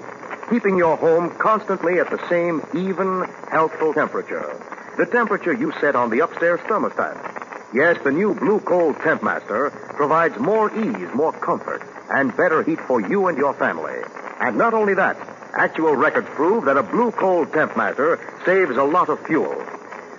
keeping 0.49 0.77
your 0.77 0.97
home 0.97 1.29
constantly 1.37 1.99
at 1.99 2.09
the 2.09 2.19
same 2.27 2.65
even, 2.73 3.29
healthful 3.51 3.93
temperature. 3.93 4.59
The 4.97 5.05
temperature 5.05 5.53
you 5.53 5.71
set 5.79 5.95
on 5.95 6.09
the 6.09 6.21
upstairs 6.21 6.59
thermostat. 6.61 7.40
Yes, 7.73 7.97
the 8.03 8.11
new 8.11 8.35
Blue 8.35 8.59
Coal 8.59 8.93
Tempmaster 8.93 9.71
provides 9.95 10.37
more 10.37 10.69
ease, 10.77 11.07
more 11.13 11.31
comfort, 11.31 11.81
and 12.11 12.35
better 12.35 12.63
heat 12.63 12.79
for 12.81 12.99
you 12.99 13.27
and 13.27 13.37
your 13.37 13.53
family. 13.53 13.95
And 14.41 14.57
not 14.57 14.73
only 14.73 14.93
that, 14.95 15.15
actual 15.53 15.95
records 15.95 16.27
prove 16.31 16.65
that 16.65 16.75
a 16.75 16.83
Blue 16.83 17.11
Coal 17.11 17.45
Tempmaster 17.45 18.19
saves 18.45 18.75
a 18.75 18.83
lot 18.83 19.07
of 19.07 19.25
fuel. 19.25 19.53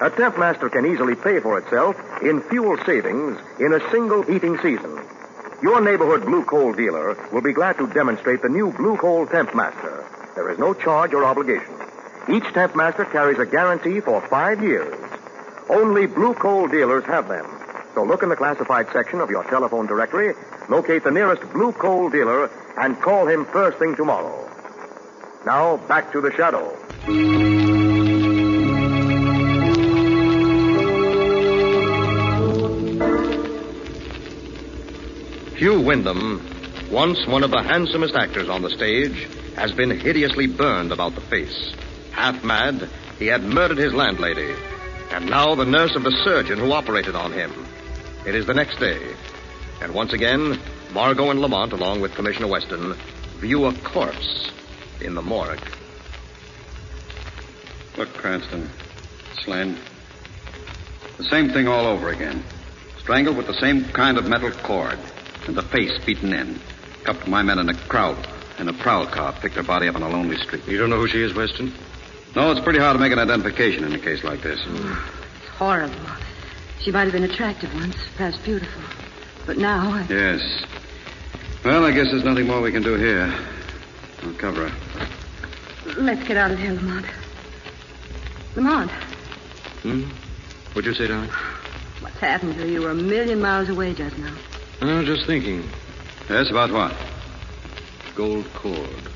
A 0.01 0.09
Tempmaster 0.11 0.73
can 0.73 0.87
easily 0.87 1.15
pay 1.15 1.41
for 1.41 1.59
itself 1.59 1.95
in 2.23 2.41
fuel 2.41 2.79
savings 2.87 3.39
in 3.61 3.75
a 3.75 3.91
single 3.91 4.23
heating 4.23 4.57
season. 4.63 5.05
Your 5.63 5.83
neighborhood 5.83 6.25
Blue 6.25 6.45
Coal 6.45 6.73
dealer 6.73 7.17
will 7.33 7.43
be 7.43 7.53
glad 7.53 7.77
to 7.77 7.87
demonstrate 7.87 8.41
the 8.41 8.49
new 8.49 8.73
Blue 8.73 8.97
Coal 8.97 9.27
Tempmaster. 9.27 10.35
There 10.35 10.51
is 10.51 10.59
no 10.59 10.73
charge 10.73 11.13
or 11.13 11.25
obligation. 11.25 11.75
Each 12.31 12.45
Tempmaster 12.45 13.13
carries 13.13 13.39
a 13.39 13.45
guarantee 13.45 14.01
for 14.01 14.27
five 14.29 14.63
years. 14.63 15.02
Only 15.69 16.07
Blue 16.07 16.35
Coal 16.35 16.69
dealers 16.69 17.05
have 17.05 17.29
them. 17.29 17.47
So 17.95 18.05
look 18.05 18.23
in 18.23 18.29
the 18.29 18.37
classified 18.37 18.87
section 18.93 19.21
of 19.21 19.31
your 19.31 19.45
telephone 19.45 19.87
directory, 19.87 20.35
locate 20.69 21.05
the 21.05 21.11
nearest 21.11 21.43
Blue 21.53 21.73
Coal 21.73 22.09
dealer, 22.09 22.51
and 22.79 23.01
call 23.01 23.27
him 23.27 23.45
first 23.47 23.79
thing 23.79 23.95
tomorrow. 23.97 24.49
Now, 25.45 25.77
back 25.77 26.13
to 26.13 26.21
the 26.21 26.33
shadow. 26.33 26.77
Hugh 35.57 35.81
Wyndham, 35.81 36.41
once 36.91 37.25
one 37.27 37.45
of 37.45 37.51
the 37.51 37.63
handsomest 37.63 38.15
actors 38.15 38.49
on 38.49 38.63
the 38.63 38.71
stage, 38.71 39.29
has 39.55 39.73
been 39.73 39.91
hideously 39.91 40.47
burned 40.47 40.93
about 40.93 41.15
the 41.15 41.21
face. 41.21 41.73
Half 42.13 42.43
mad, 42.43 42.89
he 43.19 43.27
had 43.27 43.45
murdered 43.45 43.79
his 43.79 43.93
landlady, 43.93 44.55
and 45.13 45.29
now 45.29 45.55
the 45.55 45.67
nurse 45.67 45.95
of 45.95 46.03
the 46.03 46.11
surgeon 46.25 46.59
who 46.59 46.73
operated 46.73 47.15
on 47.15 47.33
him. 47.33 47.53
It 48.27 48.35
is 48.35 48.47
the 48.47 48.55
next 48.55 48.79
day, 48.79 49.15
and 49.83 49.95
once 49.95 50.13
again, 50.13 50.59
Margot 50.93 51.31
and 51.31 51.41
Lamont, 51.41 51.73
along 51.73 52.01
with 52.01 52.15
Commissioner 52.15 52.47
Weston, 52.47 52.95
view 53.37 53.67
a 53.67 53.75
corpse 53.81 54.51
in 55.01 55.15
the 55.15 55.23
morgue. 55.23 55.61
Look, 57.97 58.13
Cranston. 58.15 58.71
Slim. 59.43 59.77
The 61.19 61.25
same 61.25 61.51
thing 61.51 61.69
all 61.69 61.87
over 61.87 62.09
again. 62.09 62.43
Strangled 62.99 63.37
with 63.37 63.47
the 63.47 63.61
same 63.61 63.85
kind 63.87 64.17
of 64.17 64.27
metal 64.27 64.51
cord. 64.51 64.99
And 65.47 65.57
the 65.57 65.63
face 65.63 65.93
beaten 66.07 66.33
in. 66.33 66.59
Of 67.07 67.27
my 67.27 67.43
men 67.43 67.59
in 67.59 67.69
a 67.69 67.75
crowd, 67.75 68.17
in 68.59 68.69
a 68.69 68.73
prowl 68.73 69.07
car, 69.07 69.33
picked 69.33 69.57
her 69.57 69.63
body 69.63 69.89
up 69.89 69.97
on 69.97 70.03
a 70.03 70.09
lonely 70.09 70.37
street. 70.37 70.67
You 70.69 70.79
don't 70.79 70.91
know 70.91 71.01
who 71.01 71.09
she 71.09 71.23
is, 71.23 71.35
Weston? 71.35 71.75
No, 72.35 72.51
it's 72.51 72.61
pretty 72.61 72.79
hard 72.79 72.95
to 72.95 73.01
make 73.01 73.13
an 73.13 73.19
identification 73.19 73.85
in 73.85 73.93
a 73.93 73.99
case 73.99 74.25
like 74.25 74.41
this. 74.43 74.59
It's 74.67 75.49
horrible. 75.57 75.95
She 76.81 76.91
might 76.91 77.03
have 77.05 77.13
been 77.13 77.25
attractive 77.25 77.73
once, 77.75 77.97
perhaps 78.17 78.39
beautiful. 78.39 78.83
But 79.47 79.59
now, 79.59 79.93
I... 79.93 80.07
Yes. 80.09 80.65
Well, 81.65 81.85
I 81.85 81.93
guess 81.93 82.11
there's 82.11 82.25
nothing 82.25 82.47
more 82.47 82.61
we 82.61 82.73
can 82.73 82.83
do 82.83 82.95
here. 82.95 83.33
I'll 84.23 84.33
cover 84.35 84.69
her. 84.69 85.07
let's 85.99 86.27
get 86.27 86.37
out 86.37 86.51
of 86.51 86.59
here, 86.59 86.73
Lamont. 86.73 87.07
Lamont, 88.57 88.91
Hmm? 89.83 90.03
What'd 90.73 90.87
you 90.87 90.95
say, 90.95 91.09
darling? 91.09 91.29
what's 92.01 92.19
happened 92.19 92.55
to 92.55 92.67
you? 92.67 92.75
You 92.75 92.83
were 92.83 92.91
a 92.91 92.95
million 92.95 93.41
miles 93.41 93.69
away 93.69 93.93
just 93.95 94.17
now. 94.19 94.35
I 94.81 94.99
was 94.99 95.07
just 95.07 95.27
thinking. 95.27 95.69
Yes, 96.31 96.51
about 96.51 96.71
what? 96.71 96.95
Gold 98.15 98.47
cord. 98.55 99.12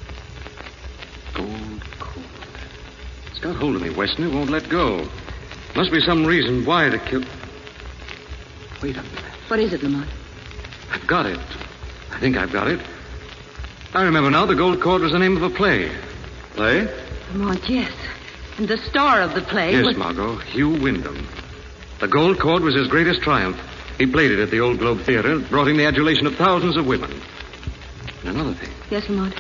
It's 3.37 3.45
got 3.45 3.57
hold 3.57 3.77
of 3.77 3.83
me, 3.83 3.91
Weston. 3.91 4.25
It 4.25 4.33
won't 4.33 4.49
let 4.49 4.67
go. 4.71 5.07
Must 5.75 5.93
be 5.93 6.01
some 6.01 6.25
reason 6.25 6.65
why 6.65 6.89
the 6.89 6.99
kill. 6.99 7.21
Wait 8.83 8.97
a 8.97 9.03
minute. 9.03 9.25
What 9.49 9.61
is 9.61 9.75
it, 9.75 9.83
Lamont? 9.83 10.09
I've 10.91 11.07
got 11.07 11.27
it. 11.27 11.39
I 12.13 12.19
think 12.19 12.39
I've 12.39 12.51
got 12.51 12.67
it. 12.67 12.81
I 13.93 14.05
remember 14.05 14.31
now 14.31 14.47
the 14.47 14.55
gold 14.55 14.81
cord 14.81 15.03
was 15.03 15.13
the 15.13 15.19
name 15.19 15.37
of 15.37 15.43
a 15.43 15.51
play. 15.51 15.95
Play? 16.55 16.89
Lamont, 17.35 17.69
yes. 17.69 17.93
And 18.57 18.69
the 18.69 18.79
star 18.79 19.21
of 19.21 19.35
the 19.35 19.43
play 19.43 19.73
Yes, 19.73 19.85
was... 19.85 19.99
Margot. 19.99 20.37
Hugh 20.37 20.71
Wyndham. 20.71 21.29
The 22.01 22.09
gold 22.09 22.39
cord 22.41 22.63
was 22.63 22.75
his 22.75 22.89
greatest 22.89 23.21
triumph. 23.21 23.61
He 23.99 24.07
played 24.07 24.31
it 24.31 24.39
at 24.41 24.51
the 24.51 24.61
Old 24.61 24.79
Globe 24.79 25.03
Theater, 25.03 25.41
brought 25.41 25.69
him 25.69 25.77
the 25.77 25.85
adulation 25.85 26.27
of 26.27 26.37
thousands 26.37 26.79
of 26.79 26.87
women. 26.87 27.11
And 28.21 28.31
another 28.31 28.55
thing. 28.55 28.71
Yes, 28.91 29.07
Lamont. 29.11 29.39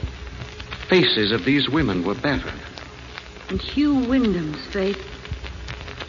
Faces 0.91 1.33
of 1.33 1.47
these 1.47 1.67
women 1.71 2.05
were 2.05 2.15
battered. 2.15 2.53
And 3.49 3.61
Hugh 3.61 3.95
Wyndham's 4.09 4.65
face. 4.67 4.97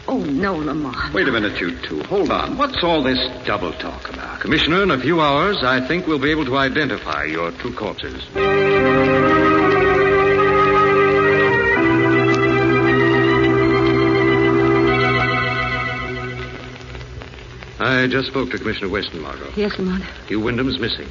Oh, 0.08 0.18
no, 0.18 0.56
Lamont. 0.56 1.12
Wait 1.12 1.28
a 1.28 1.32
minute, 1.32 1.60
you 1.60 1.76
two. 1.82 2.02
Hold 2.04 2.30
on. 2.30 2.56
What's 2.56 2.82
all 2.82 3.02
this 3.02 3.18
double 3.46 3.72
talk 3.74 4.08
about? 4.08 4.40
Commissioner, 4.40 4.82
in 4.82 4.90
a 4.90 4.98
few 4.98 5.20
hours, 5.20 5.62
I 5.62 5.86
think 5.86 6.06
we'll 6.06 6.18
be 6.18 6.30
able 6.30 6.46
to 6.46 6.56
identify 6.56 7.24
your 7.24 7.52
two 7.52 7.72
corpses. 7.74 8.24
I 17.80 18.06
just 18.10 18.28
spoke 18.28 18.50
to 18.50 18.58
Commissioner 18.58 18.88
Weston, 18.88 19.20
Margot. 19.20 19.52
Yes, 19.56 19.78
Lamont. 19.78 20.04
Hugh 20.26 20.40
Wyndham's 20.40 20.78
missing. 20.80 21.08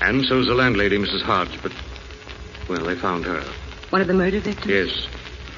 And 0.00 0.24
so's 0.24 0.46
the 0.46 0.54
landlady, 0.54 0.98
Mrs. 0.98 1.22
Hodge, 1.22 1.58
but, 1.62 1.72
well, 2.68 2.84
they 2.84 2.94
found 2.94 3.24
her. 3.24 3.42
One 3.90 4.02
of 4.02 4.08
the 4.08 4.14
murder 4.14 4.40
victims? 4.40 4.66
Yes, 4.66 5.06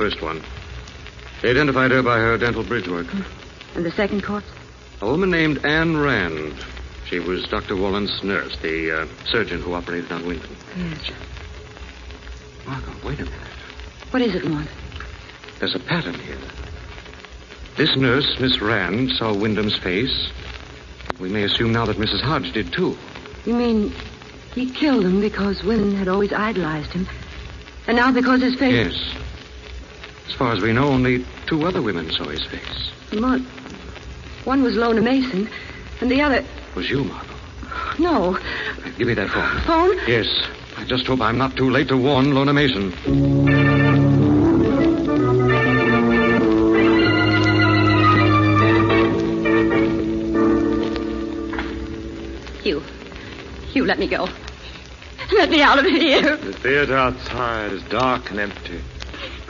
first 0.02 0.20
one. 0.20 0.42
They 1.42 1.50
identified 1.50 1.92
her 1.92 2.02
by 2.02 2.18
her 2.18 2.36
dental 2.36 2.64
bridge 2.64 2.88
work. 2.88 3.06
And 3.76 3.86
the 3.86 3.92
second 3.92 4.24
corpse? 4.24 4.48
A 5.00 5.06
woman 5.06 5.30
named 5.30 5.64
Anne 5.64 5.96
Rand. 5.96 6.56
She 7.06 7.20
was 7.20 7.44
Dr. 7.44 7.76
Wallen's 7.76 8.20
nurse, 8.24 8.56
the 8.56 9.02
uh, 9.02 9.06
surgeon 9.26 9.62
who 9.62 9.74
operated 9.74 10.10
on 10.10 10.26
Wyndham. 10.26 10.56
Yes. 10.76 11.12
Margot, 12.66 12.92
wait 13.06 13.20
a 13.20 13.26
minute. 13.26 13.38
What 14.10 14.22
is 14.22 14.34
it, 14.34 14.42
Lamont? 14.42 14.68
There's 15.60 15.76
a 15.76 15.78
pattern 15.78 16.14
here. 16.14 16.36
This 17.76 17.94
nurse, 17.94 18.40
Miss 18.40 18.60
Rand, 18.60 19.12
saw 19.12 19.32
Wyndham's 19.32 19.76
face. 19.76 20.32
We 21.20 21.28
may 21.28 21.44
assume 21.44 21.72
now 21.72 21.86
that 21.86 21.96
Mrs. 21.98 22.22
Hodge 22.22 22.50
did, 22.52 22.72
too. 22.72 22.98
You 23.46 23.54
mean 23.54 23.94
he 24.52 24.68
killed 24.68 25.04
him 25.04 25.20
because 25.20 25.62
Wynn 25.62 25.94
had 25.94 26.08
always 26.08 26.32
idolized 26.32 26.90
him? 26.90 27.06
And 27.86 27.96
now 27.96 28.10
because 28.10 28.40
his 28.40 28.56
face. 28.56 28.92
Yes. 28.92 29.22
As 30.28 30.34
far 30.34 30.52
as 30.52 30.60
we 30.60 30.72
know, 30.72 30.88
only 30.88 31.24
two 31.46 31.66
other 31.66 31.82
women 31.82 32.10
saw 32.10 32.24
his 32.24 32.44
face. 32.46 32.90
Lamont, 33.12 33.46
one 34.44 34.62
was 34.62 34.74
Lona 34.74 35.00
Mason, 35.00 35.48
and 36.00 36.10
the 36.10 36.20
other. 36.20 36.44
Was 36.74 36.88
you, 36.88 37.04
Margot? 37.04 37.34
No. 37.98 38.38
Give 38.98 39.06
me 39.06 39.14
that 39.14 39.30
phone. 39.30 39.60
Phone? 39.62 39.98
Yes. 40.06 40.26
I 40.76 40.84
just 40.84 41.06
hope 41.06 41.20
I'm 41.20 41.38
not 41.38 41.56
too 41.56 41.70
late 41.70 41.88
to 41.88 41.96
warn 41.96 42.34
Lona 42.34 42.52
Mason. 42.52 42.92
Hugh. 52.62 52.82
Hugh, 53.72 53.84
let 53.84 53.98
me 53.98 54.06
go. 54.06 54.28
Let 55.32 55.50
me 55.50 55.62
out 55.62 55.78
of 55.78 55.86
here. 55.86 56.36
The 56.36 56.52
theater 56.52 56.96
outside 56.96 57.72
is 57.72 57.82
dark 57.84 58.30
and 58.30 58.38
empty, 58.40 58.80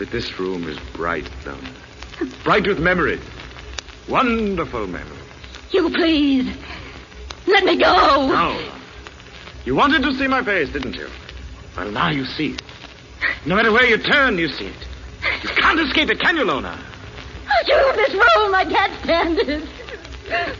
but 0.02 0.10
this 0.10 0.36
room 0.36 0.68
is 0.68 0.76
bright, 0.94 1.30
though. 1.44 1.56
Bright 2.42 2.66
with 2.66 2.80
memories. 2.80 3.22
Wonderful 4.08 4.88
memories. 4.88 5.12
You 5.70 5.90
please. 5.90 6.56
Let 7.46 7.64
me 7.64 7.76
go. 7.76 8.26
No. 8.26 8.72
You 9.64 9.76
wanted 9.76 10.02
to 10.02 10.12
see 10.14 10.26
my 10.26 10.42
face, 10.42 10.70
didn't 10.70 10.96
you? 10.96 11.08
Well, 11.76 11.92
now 11.92 12.10
you 12.10 12.24
see 12.24 12.54
it. 12.54 12.62
No 13.46 13.54
matter 13.54 13.70
where 13.70 13.84
you 13.84 13.96
turn, 13.96 14.38
you 14.38 14.48
see 14.48 14.66
it. 14.66 14.88
You 15.44 15.50
can't 15.50 15.78
escape 15.78 16.10
it, 16.10 16.18
can 16.18 16.36
you, 16.36 16.46
Lona? 16.46 16.76
Oh, 17.46 17.64
Hugh, 17.64 17.92
this 17.94 18.12
room, 18.12 18.54
I 18.56 18.64
can't 18.64 19.04
stand 19.04 19.38
it. 19.38 19.68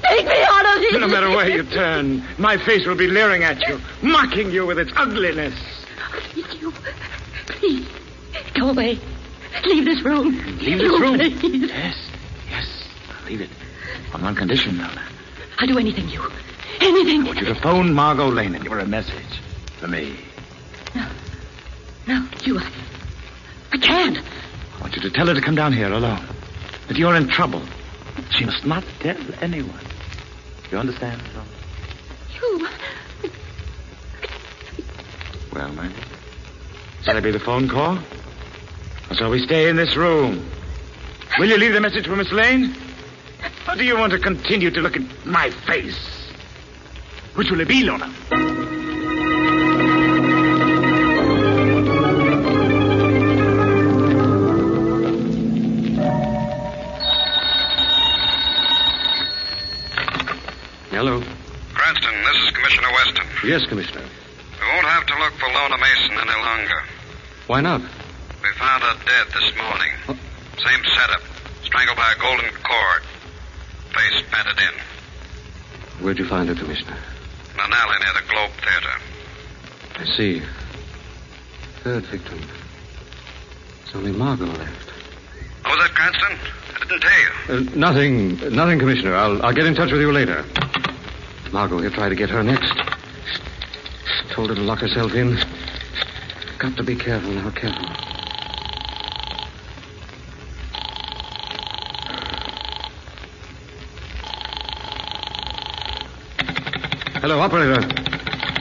Take 0.09 0.27
me 0.27 0.43
out 0.45 0.77
of 0.77 0.83
here. 0.83 1.01
No 1.01 1.09
matter 1.09 1.31
where 1.31 1.51
you 1.51 1.65
turn, 1.65 2.23
my 2.39 2.59
face 2.59 2.87
will 2.87 2.95
be 2.95 3.09
leering 3.09 3.43
at 3.43 3.61
you, 3.67 3.81
mocking 4.03 4.53
you 4.53 4.67
with 4.67 4.79
its 4.79 4.93
ugliness. 4.95 5.59
Hugh, 6.33 6.73
please, 7.49 7.89
go 8.55 8.71
away. 8.71 9.01
Leave 9.65 9.85
this 9.85 10.03
room. 10.03 10.37
Leave 10.59 10.79
this 10.79 11.01
room? 11.01 11.19
Please. 11.19 11.71
Yes, 11.71 11.97
yes. 12.51 12.89
I'll 13.21 13.27
leave 13.29 13.41
it. 13.41 13.51
On 14.15 14.23
one 14.23 14.35
condition, 14.35 14.79
Lona. 14.79 15.03
I'll 15.59 15.67
do 15.67 15.79
anything, 15.79 16.09
you. 16.09 16.23
Anything. 16.81 17.23
I 17.23 17.25
want 17.27 17.39
you 17.39 17.47
to 17.47 17.55
phone 17.55 17.93
Margot 17.95 18.29
Lane 18.29 18.55
and 18.55 18.63
give 18.63 18.73
her 18.73 18.79
a 18.81 18.87
message 18.87 19.41
for 19.79 19.89
me. 19.89 20.17
No, 22.07 22.21
Hugh, 22.43 22.59
I, 22.59 22.69
I 23.73 23.79
can't. 23.79 24.19
I 24.19 24.81
want 24.81 24.97
you 24.97 25.03
to 25.03 25.11
tell 25.11 25.27
her 25.29 25.35
to 25.35 25.41
come 25.41 25.55
down 25.55 25.73
here 25.73 25.93
alone. 25.93 26.27
That 26.89 26.97
you're 26.97 27.15
in 27.15 27.29
trouble. 27.29 27.63
She 28.31 28.45
must 28.45 28.67
not 28.67 28.83
tell 29.01 29.17
anyone. 29.41 29.79
You 30.73 30.79
understand? 30.79 31.23
Lona? 31.35 31.47
Hugh, 32.29 32.69
Well, 35.53 35.73
man. 35.75 35.93
Shall 37.05 37.17
I 37.17 37.21
be 37.21 37.31
the 37.31 37.39
phone 37.41 37.69
call? 37.69 37.99
Or 39.13 39.15
shall 39.15 39.31
we 39.31 39.45
stay 39.45 39.69
in 39.69 39.77
this 39.77 39.95
room? 39.95 40.43
Will 41.39 41.51
you 41.51 41.59
leave 41.59 41.75
the 41.75 41.83
message 41.83 42.07
for 42.07 42.17
Miss 42.17 42.33
Lane? 42.33 42.75
Or 43.69 43.77
do 43.77 43.85
you 43.85 43.95
want 43.95 44.11
to 44.15 44.19
continue 44.19 44.71
to 44.71 44.81
look 44.81 44.97
at 44.97 45.03
my 45.27 45.51
face? 45.51 46.33
Which 47.35 47.51
will 47.51 47.61
it 47.61 47.69
be, 47.69 47.83
Lona? 47.83 48.07
Hello. 60.89 61.23
Cranston, 61.75 62.15
this 62.23 62.43
is 62.45 62.51
Commissioner 62.53 62.89
Weston. 62.95 63.27
Yes, 63.45 63.67
Commissioner. 63.67 64.05
We 64.59 64.67
won't 64.69 64.87
have 64.87 65.05
to 65.05 65.19
look 65.19 65.35
for 65.35 65.49
Lona 65.49 65.77
Mason 65.77 66.13
any 66.13 66.43
longer. 66.43 66.83
Why 67.47 67.61
not? 67.61 67.83
Found 68.63 68.83
her 68.85 68.95
dead 69.05 69.27
this 69.35 69.57
morning. 69.57 69.91
Same 70.57 70.85
setup. 70.95 71.21
Strangled 71.65 71.97
by 71.97 72.13
a 72.13 72.21
golden 72.21 72.49
cord. 72.63 73.03
Face 73.93 74.23
padded 74.31 74.57
in. 74.57 76.05
Where'd 76.05 76.19
you 76.19 76.29
find 76.29 76.49
her, 76.49 76.55
Commissioner? 76.55 76.97
In 77.55 77.61
an 77.61 77.73
alley 77.73 77.97
near 77.99 78.13
the 78.15 78.33
Globe 78.33 78.51
Theater. 78.63 78.95
I 79.97 80.05
see. 80.17 80.43
Third 81.83 82.07
victim. 82.07 82.39
It's 83.83 83.97
only 83.97 84.13
Margot 84.13 84.47
left. 84.47 84.93
What 85.65 85.77
was 85.77 85.89
that, 85.89 85.95
Cranston? 85.97 86.39
I 86.77 86.85
didn't 86.85 87.01
tell 87.01 87.21
you. 87.21 87.73
Uh, 87.73 87.77
nothing, 87.77 88.55
nothing, 88.55 88.79
Commissioner. 88.79 89.17
I'll, 89.17 89.45
I'll 89.45 89.53
get 89.53 89.67
in 89.67 89.75
touch 89.75 89.91
with 89.91 90.01
you 90.01 90.13
later. 90.13 90.45
Margot, 91.51 91.81
he'll 91.81 91.91
try 91.91 92.09
to 92.09 92.15
get 92.15 92.31
her 92.31 92.45
next. 92.45 92.73
Told 94.31 94.51
her 94.51 94.55
to 94.55 94.63
lock 94.63 94.79
herself 94.79 95.15
in. 95.15 95.37
Got 96.59 96.77
to 96.77 96.85
be 96.85 96.95
careful 96.95 97.33
now, 97.33 97.51
careful. 97.51 98.12
Hello, 107.23 107.39
operator. 107.39 107.79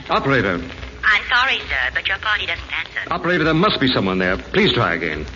Operator. 0.08 0.54
I'm 1.02 1.24
sorry, 1.28 1.58
sir, 1.68 1.90
but 1.94 2.06
your 2.06 2.18
party 2.18 2.46
doesn't 2.46 2.72
answer. 2.72 3.12
Operator, 3.12 3.42
there 3.42 3.54
must 3.54 3.80
be 3.80 3.88
someone 3.88 4.18
there. 4.18 4.36
Please 4.36 4.72
try 4.72 4.94
again. 4.94 5.26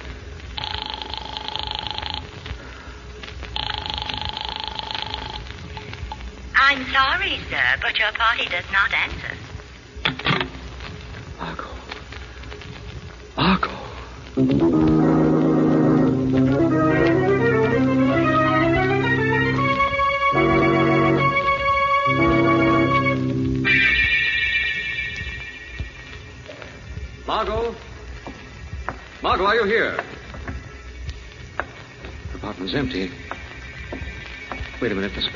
I'm 6.55 6.87
sorry, 6.93 7.41
sir, 7.51 7.67
but 7.83 7.99
your 7.99 8.13
party 8.13 8.47
does 8.47 8.65
not 8.71 8.95
answer. 8.95 9.36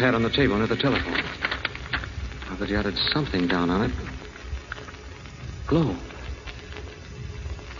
Pad 0.00 0.14
on 0.14 0.22
the 0.22 0.30
table 0.30 0.56
near 0.56 0.66
the 0.66 0.76
telephone. 0.76 1.22
I 2.50 2.54
bet 2.54 2.70
you 2.70 2.78
added 2.78 2.96
something 3.12 3.46
down 3.46 3.68
on 3.68 3.82
it. 3.82 3.90
Globe. 5.66 5.98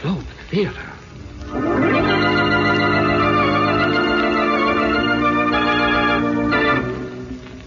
Globe 0.02 0.26
Theater. 0.50 0.86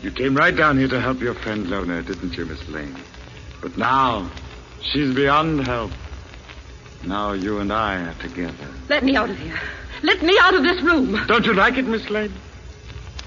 You 0.03 0.11
came 0.11 0.37
right 0.37 0.55
down 0.55 0.77
here 0.77 0.87
to 0.87 1.01
help 1.01 1.19
your 1.19 1.33
friend 1.33 1.67
Lona, 1.67 2.03
didn't 2.03 2.37
you, 2.37 2.45
Miss 2.45 2.69
Lane? 2.69 2.95
But 3.59 3.75
now, 3.75 4.29
she's 4.83 5.15
beyond 5.15 5.65
help. 5.65 5.91
Now 7.03 7.31
you 7.31 7.57
and 7.57 7.73
I 7.73 8.03
are 8.03 8.13
together. 8.21 8.67
let 8.87 9.03
me 9.03 9.15
out 9.15 9.31
of 9.31 9.37
here. 9.39 9.59
Let 10.03 10.21
me 10.21 10.37
out 10.39 10.53
of 10.53 10.61
this 10.61 10.79
room. 10.83 11.25
Don't 11.25 11.43
you 11.43 11.55
like 11.55 11.77
it, 11.77 11.87
Miss 11.87 12.07
Lane? 12.11 12.33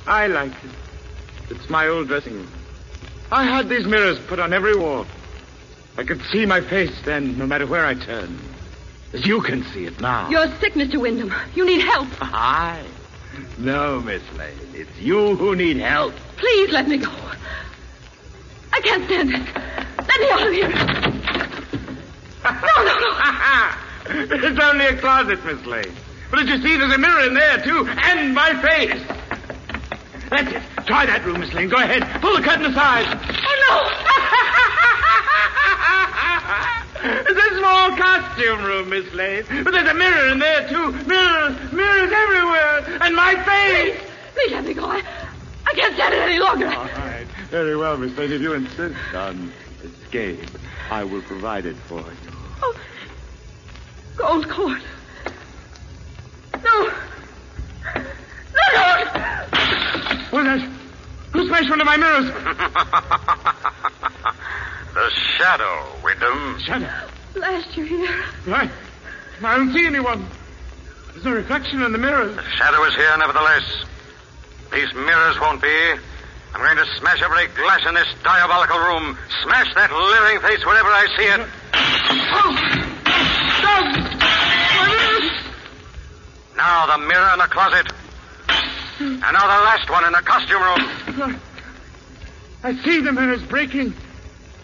I 0.06 0.28
like 0.28 0.52
it. 0.52 0.85
It's 1.50 1.70
my 1.70 1.88
old 1.88 2.08
dressing 2.08 2.34
room. 2.34 2.50
I 3.30 3.44
had 3.44 3.68
these 3.68 3.86
mirrors 3.86 4.18
put 4.18 4.38
on 4.38 4.52
every 4.52 4.76
wall. 4.76 5.06
I 5.96 6.04
could 6.04 6.20
see 6.30 6.46
my 6.46 6.60
face 6.60 6.94
then, 7.04 7.38
no 7.38 7.46
matter 7.46 7.66
where 7.66 7.86
I 7.86 7.94
turned. 7.94 8.38
As 9.12 9.26
you 9.26 9.40
can 9.40 9.64
see 9.64 9.86
it 9.86 10.00
now. 10.00 10.28
You're 10.28 10.48
sick, 10.58 10.74
Mr. 10.74 11.00
Wyndham. 11.00 11.32
You 11.54 11.64
need 11.64 11.80
help. 11.80 12.08
I? 12.20 12.84
No, 13.58 14.00
Miss 14.00 14.22
Lane. 14.36 14.54
It's 14.74 14.98
you 14.98 15.36
who 15.36 15.56
need 15.56 15.78
help. 15.78 16.14
Please 16.36 16.70
let 16.70 16.88
me 16.88 16.98
go. 16.98 17.12
I 18.72 18.80
can't 18.80 19.04
stand 19.06 19.30
it. 19.32 19.40
Let 19.96 20.20
me 20.20 20.30
out 20.30 20.46
of 20.46 20.52
here. 20.52 20.68
No, 22.44 22.84
no, 22.84 22.98
no. 23.00 23.16
it's 24.48 24.60
only 24.60 24.86
a 24.86 24.96
closet, 24.98 25.44
Miss 25.44 25.64
Lane. 25.66 25.92
But 26.30 26.40
as 26.40 26.48
you 26.48 26.60
see, 26.62 26.76
there's 26.76 26.92
a 26.92 26.98
mirror 26.98 27.26
in 27.26 27.34
there, 27.34 27.62
too, 27.62 27.86
and 27.88 28.34
my 28.34 28.60
face. 28.60 29.02
That's 30.28 30.52
it. 30.52 30.62
Try 30.86 31.04
that 31.06 31.24
room, 31.24 31.40
Miss 31.40 31.52
Lane. 31.52 31.68
Go 31.68 31.76
ahead. 31.78 32.02
Pull 32.20 32.36
the 32.36 32.42
curtain 32.42 32.64
aside. 32.66 33.06
Oh, 33.10 33.56
no. 33.66 33.74
it's 37.26 37.40
a 37.40 37.58
small 37.58 37.96
costume 37.96 38.64
room, 38.64 38.88
Miss 38.90 39.12
Lane. 39.12 39.44
But 39.64 39.72
there's 39.72 39.88
a 39.88 39.94
mirror 39.94 40.30
in 40.30 40.38
there, 40.38 40.68
too. 40.68 40.92
Mirrors, 40.92 41.72
mirrors 41.72 42.12
everywhere. 42.12 42.98
And 43.02 43.16
my 43.16 43.34
face. 43.34 44.00
no. 44.00 44.06
Please 44.34 44.52
let 44.52 44.64
me 44.64 44.74
go. 44.74 44.84
I, 44.86 45.02
I 45.66 45.74
can't 45.74 45.94
stand 45.94 46.14
it 46.14 46.20
any 46.20 46.38
longer. 46.38 46.68
All 46.68 46.84
right. 46.84 47.26
Very 47.50 47.76
well, 47.76 47.96
Miss 47.96 48.16
Lane. 48.16 48.30
If 48.30 48.40
you 48.40 48.52
insist 48.54 49.14
on 49.14 49.52
escape, 49.82 50.38
I 50.90 51.02
will 51.02 51.22
provide 51.22 51.66
it 51.66 51.76
for 51.88 51.98
you. 51.98 52.32
Oh, 52.62 52.76
gold 54.16 54.48
cord. 54.48 54.82
No. 56.62 56.92
No, 57.94 58.62
no. 58.74 59.36
What's 60.30 61.45
that? 61.45 61.45
Who 61.56 61.62
smashed 61.62 61.70
one 61.70 61.80
of 61.80 61.86
my 61.86 61.96
mirrors? 61.96 62.26
The 64.92 65.10
shadow, 65.38 65.86
Wyndham. 66.04 66.58
Shadow. 66.60 66.90
Last 67.34 67.74
year 67.74 67.86
here. 67.86 68.24
Right. 68.46 68.70
I 69.42 69.56
don't 69.56 69.72
see 69.72 69.86
anyone. 69.86 70.28
There's 71.12 71.24
no 71.24 71.32
reflection 71.32 71.80
in 71.80 71.92
the 71.92 71.98
mirrors. 71.98 72.36
The 72.36 72.42
shadow 72.42 72.84
is 72.84 72.94
here, 72.94 73.16
nevertheless. 73.16 73.86
These 74.70 74.92
mirrors 74.92 75.40
won't 75.40 75.62
be. 75.62 75.94
I'm 76.54 76.60
going 76.60 76.76
to 76.76 76.84
smash 76.98 77.22
every 77.22 77.46
glass 77.48 77.86
in 77.88 77.94
this 77.94 78.08
diabolical 78.22 78.78
room. 78.78 79.16
Smash 79.42 79.74
that 79.76 79.90
leering 79.90 80.40
face 80.40 80.62
wherever 80.66 80.90
I 80.90 81.06
see 81.16 81.24
it. 81.24 81.40
Oh! 82.36 82.52
Now 86.56 86.86
the 86.86 86.98
mirror 87.06 87.30
in 87.32 87.38
the 87.38 87.48
closet. 87.48 87.92
And 88.98 89.20
now 89.20 89.30
the 89.30 89.64
last 89.64 89.90
one 89.90 90.04
in 90.04 90.12
the 90.12 90.22
costume 90.22 90.62
room. 90.62 91.40
I 92.62 92.74
see 92.82 93.00
the 93.00 93.12
mirrors 93.12 93.42
breaking. 93.42 93.94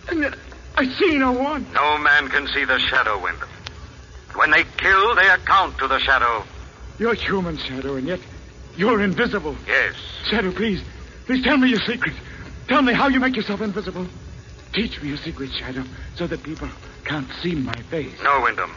And 0.09 0.21
yet 0.21 0.35
I 0.77 0.87
see 0.87 1.19
no 1.19 1.33
one. 1.33 1.67
No 1.73 1.99
man 1.99 2.29
can 2.29 2.47
see 2.49 2.65
the 2.65 2.79
shadow, 2.79 3.23
Wyndham. 3.23 3.49
When 4.35 4.51
they 4.51 4.65
kill, 4.79 5.15
they 5.15 5.29
account 5.29 5.79
to 5.79 5.89
the 5.89 5.99
shadow. 5.99 6.45
You're 6.99 7.15
human, 7.15 7.59
Shadow, 7.59 7.97
and 7.97 8.07
yet 8.07 8.21
you're 8.77 9.03
invisible. 9.03 9.57
Yes. 9.67 9.95
Shadow, 10.31 10.53
please. 10.53 10.83
Please 11.27 11.45
tell 11.45 11.57
me 11.57 11.69
your 11.69 11.81
secret. 11.81 12.15
Tell 12.69 12.83
me 12.83 12.95
how 12.95 13.09
you 13.09 13.21
make 13.21 13.37
yourself 13.37 13.61
invisible. 13.61 14.07
Teach 14.73 15.03
me 15.03 15.09
your 15.09 15.19
secret, 15.19 15.53
Shadow, 15.53 15.85
so 16.17 16.27
that 16.27 16.43
people 16.43 16.69
can't 17.05 17.29
see 17.43 17.55
my 17.55 17.75
face. 17.75 18.15
No, 18.23 18.41
Wyndham. 18.41 18.73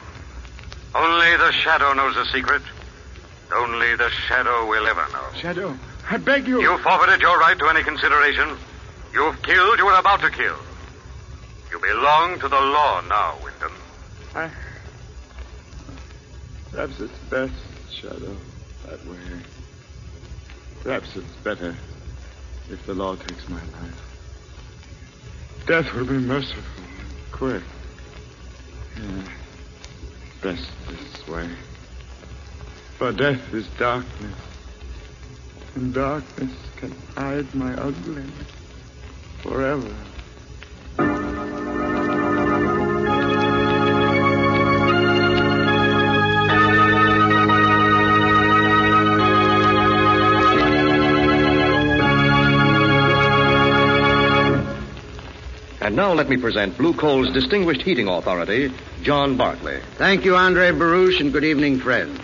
Only 0.93 1.37
the 1.37 1.51
shadow 1.51 1.93
knows 1.93 2.15
the 2.15 2.25
secret. 2.25 2.61
Only 3.53 3.95
the 3.95 4.10
shadow 4.10 4.67
will 4.67 4.88
ever 4.88 5.05
know. 5.12 5.39
Shadow, 5.39 5.77
I 6.10 6.17
beg 6.17 6.47
you. 6.47 6.62
You 6.62 6.77
forfeited 6.79 7.21
your 7.21 7.38
right 7.39 7.58
to 7.58 7.67
any 7.67 7.84
consideration. 7.84 8.58
You've 9.13 9.41
killed, 9.43 9.79
you 9.79 9.86
were 9.86 9.99
about 9.99 10.21
to 10.21 10.29
kill. 10.29 10.58
You 11.71 11.79
belong 11.79 12.39
to 12.39 12.47
the 12.47 12.60
law 12.60 13.01
now, 13.01 13.36
Wyndham. 13.43 13.73
I... 14.34 14.49
Perhaps 16.71 16.99
it's 16.99 17.17
best, 17.29 17.53
Shadow, 17.91 18.36
that 18.88 19.05
way. 19.05 19.17
Perhaps 20.84 21.15
it's 21.15 21.36
better 21.43 21.75
if 22.69 22.86
the 22.86 22.93
law 22.93 23.15
takes 23.15 23.47
my 23.47 23.60
life. 23.60 24.01
Death 25.65 25.93
will 25.93 26.05
be 26.05 26.17
merciful 26.17 26.62
and 26.77 27.31
quick. 27.31 27.63
Yeah, 28.97 29.23
best 30.41 30.69
this 30.88 31.27
way. 31.27 31.49
For 32.97 33.12
death 33.12 33.53
is 33.53 33.67
darkness, 33.77 34.34
and 35.75 35.93
darkness 35.93 36.51
can 36.77 36.95
hide 37.15 37.53
my 37.53 37.73
ugliness 37.73 38.31
forever. 39.41 39.93
And 55.81 55.95
now 55.97 56.13
let 56.13 56.29
me 56.29 56.38
present 56.38 56.77
Blue 56.77 56.93
Coal's 56.93 57.31
distinguished 57.34 57.81
heating 57.81 58.08
authority, 58.08 58.71
John 59.03 59.36
Barclay. 59.36 59.81
Thank 59.97 60.23
you, 60.23 60.38
Andre 60.38 60.71
Baruch, 60.71 61.19
and 61.19 61.34
good 61.34 61.43
evening, 61.43 61.79
friends. 61.79 62.19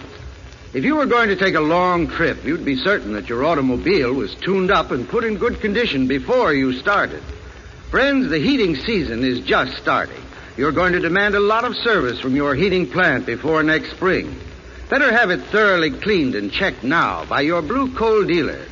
If 0.74 0.86
you 0.86 0.96
were 0.96 1.06
going 1.06 1.28
to 1.28 1.36
take 1.36 1.56
a 1.56 1.60
long 1.60 2.08
trip, 2.08 2.46
you'd 2.46 2.64
be 2.64 2.78
certain 2.78 3.12
that 3.14 3.28
your 3.28 3.44
automobile 3.44 4.14
was 4.14 4.34
tuned 4.36 4.72
up 4.72 4.92
and 4.92 5.08
put 5.08 5.26
in 5.26 5.36
good 5.36 5.60
condition 5.60 6.08
before 6.08 6.54
you 6.54 6.72
started. 6.80 7.22
Friends, 7.90 8.30
the 8.30 8.40
heating 8.40 8.78
season 8.78 9.22
is 9.26 9.42
just 9.42 9.78
starting. 9.78 10.24
You're 10.56 10.72
going 10.72 10.94
to 10.94 11.02
demand 11.02 11.36
a 11.36 11.42
lot 11.42 11.66
of 11.66 11.76
service 11.76 12.22
from 12.22 12.38
your 12.38 12.56
heating 12.56 12.90
plant 12.90 13.26
before 13.26 13.64
next 13.64 13.92
spring. 13.92 14.34
Better 14.90 15.12
have 15.12 15.30
it 15.30 15.42
thoroughly 15.42 15.92
cleaned 15.92 16.36
and 16.36 16.50
checked 16.50 16.86
now 16.86 17.26
by 17.26 17.42
your 17.42 17.62
Blue 17.62 17.94
Coal 17.94 18.24
dealer. 18.24 18.66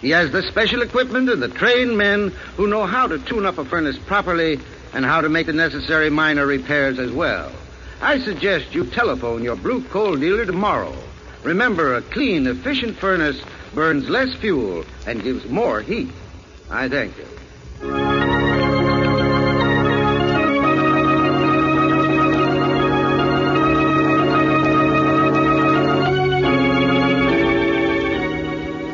He 0.00 0.10
has 0.10 0.32
the 0.32 0.42
special 0.42 0.82
equipment 0.82 1.30
and 1.30 1.40
the 1.40 1.48
trained 1.48 1.96
men 1.96 2.30
who 2.56 2.66
know 2.66 2.84
how 2.84 3.06
to 3.06 3.20
tune 3.20 3.46
up 3.46 3.58
a 3.58 3.64
furnace 3.64 3.96
properly 3.96 4.58
and 4.92 5.04
how 5.04 5.20
to 5.20 5.28
make 5.28 5.46
the 5.46 5.52
necessary 5.52 6.10
minor 6.10 6.46
repairs 6.46 6.98
as 6.98 7.12
well. 7.12 7.52
I 8.00 8.18
suggest 8.18 8.74
you 8.74 8.86
telephone 8.86 9.44
your 9.44 9.54
Blue 9.54 9.84
Coal 9.84 10.16
dealer 10.16 10.46
tomorrow. 10.46 10.96
Remember, 11.44 11.94
a 11.94 12.02
clean, 12.02 12.46
efficient 12.46 12.96
furnace 12.96 13.40
burns 13.74 14.08
less 14.08 14.34
fuel 14.34 14.84
and 15.06 15.22
gives 15.22 15.44
more 15.50 15.82
heat. 15.82 16.08
I 16.70 16.88
thank 16.88 17.16
you. 17.18 17.26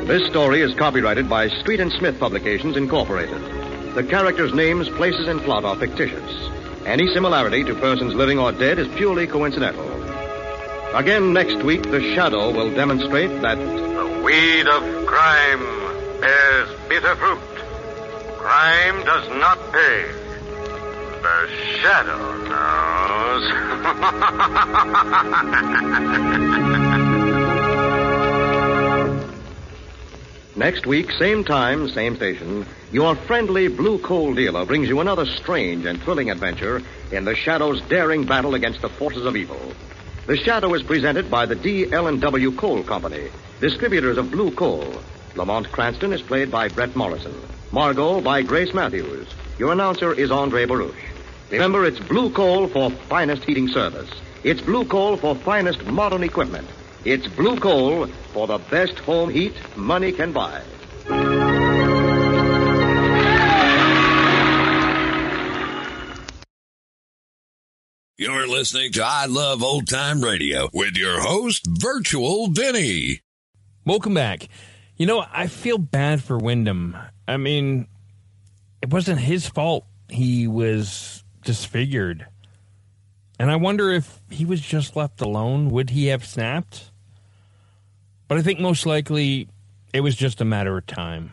This 0.09 0.29
story 0.29 0.61
is 0.61 0.75
copyrighted 0.75 1.29
by 1.29 1.47
Street 1.61 1.79
and 1.79 1.93
Smith 1.93 2.19
Publications, 2.19 2.77
Incorporated. 2.77 3.41
The 3.95 4.03
characters' 4.03 4.53
names, 4.53 4.89
places, 4.89 5.29
and 5.29 5.41
plot 5.43 5.65
are 5.65 5.77
fictitious. 5.77 6.51
Any 6.85 7.07
similarity 7.15 7.63
to 7.63 7.77
persons 7.77 8.15
living 8.15 8.41
or 8.41 8.51
dead 8.51 8.81
is 8.81 8.89
purely 8.97 9.29
coincidental. 9.29 9.90
Again, 10.95 11.33
next 11.33 11.63
week, 11.63 11.83
the 11.85 12.01
shadow 12.15 12.51
will 12.51 12.75
demonstrate 12.75 13.31
that 13.43 13.57
The 13.57 14.23
weed 14.25 14.67
of 14.67 15.07
crime 15.07 16.21
bears 16.21 16.69
bitter 16.89 17.15
fruit. 17.15 17.39
Crime 18.37 19.05
does 19.05 19.29
not 19.29 19.57
pay. 19.73 20.11
The 21.23 21.49
shadow 21.81 22.37
knows. 22.49 23.45
next 30.57 30.87
week, 30.89 31.13
same 31.13 31.45
time, 31.45 31.89
same 31.89 32.17
station, 32.17 32.67
your 32.91 33.15
friendly 33.15 33.69
blue 33.69 33.99
coal 33.99 34.35
dealer 34.35 34.65
brings 34.67 34.89
you 34.89 34.99
another 34.99 35.27
strange 35.27 35.85
and 35.85 36.03
thrilling 36.03 36.33
adventure 36.33 36.83
in 37.13 37.25
the 37.25 37.37
Shadow's 37.37 37.81
daring 37.83 38.25
battle 38.25 38.57
against 38.57 38.83
the 38.83 38.89
forces 38.89 39.25
of 39.25 39.37
evil. 39.37 39.73
The 40.31 40.37
Shadow 40.37 40.73
is 40.75 40.85
presented 40.85 41.29
by 41.29 41.45
the 41.45 41.57
D. 41.57 41.93
L. 41.93 42.07
and 42.07 42.21
W. 42.21 42.53
Coal 42.53 42.85
Company, 42.85 43.31
distributors 43.59 44.17
of 44.17 44.31
blue 44.31 44.53
coal. 44.53 45.03
Lamont 45.35 45.73
Cranston 45.73 46.13
is 46.13 46.23
played 46.23 46.53
by 46.53 46.69
Bret 46.69 46.95
Morrison. 46.95 47.35
Margot 47.73 48.21
by 48.21 48.43
Grace 48.43 48.73
Matthews. 48.73 49.27
Your 49.59 49.73
announcer 49.73 50.13
is 50.13 50.31
Andre 50.31 50.67
Baruch. 50.67 50.95
Remember, 51.51 51.85
it's 51.85 51.99
blue 51.99 52.31
coal 52.31 52.69
for 52.69 52.93
finest 53.09 53.43
heating 53.43 53.67
service. 53.67 54.09
It's 54.45 54.61
blue 54.61 54.85
coal 54.85 55.17
for 55.17 55.35
finest 55.35 55.85
modern 55.87 56.23
equipment. 56.23 56.69
It's 57.05 57.27
blue 57.27 57.59
coal 57.59 58.07
for 58.33 58.47
the 58.47 58.59
best 58.59 59.01
home 59.01 59.31
heat 59.31 59.55
money 59.77 60.13
can 60.13 60.31
buy. 60.31 60.63
Listening 68.51 68.91
to 68.91 69.05
I 69.05 69.27
Love 69.27 69.63
Old 69.63 69.87
Time 69.87 70.21
Radio 70.21 70.69
with 70.73 70.97
your 70.97 71.21
host, 71.21 71.67
Virtual 71.69 72.49
Vinny. 72.49 73.21
Welcome 73.87 74.15
back. 74.15 74.49
You 74.97 75.07
know, 75.07 75.25
I 75.33 75.47
feel 75.47 75.79
bad 75.79 76.23
for 76.23 76.37
Wyndham. 76.37 76.97
I 77.29 77.37
mean, 77.37 77.87
it 78.83 78.91
wasn't 78.91 79.21
his 79.21 79.49
fault 79.49 79.87
he 80.09 80.49
was 80.49 81.23
disfigured. 81.45 82.27
And 83.39 83.53
I 83.53 83.57
wonder 83.57 83.91
if 83.93 84.19
he 84.29 84.45
was 84.45 84.61
just 84.61 84.97
left 84.97 85.21
alone, 85.21 85.71
would 85.71 85.91
he 85.91 86.07
have 86.07 86.27
snapped? 86.27 86.91
But 88.27 88.39
I 88.39 88.43
think 88.43 88.59
most 88.59 88.85
likely 88.85 89.49
it 89.95 90.01
was 90.01 90.17
just 90.17 90.41
a 90.41 90.45
matter 90.45 90.77
of 90.77 90.87
time. 90.87 91.33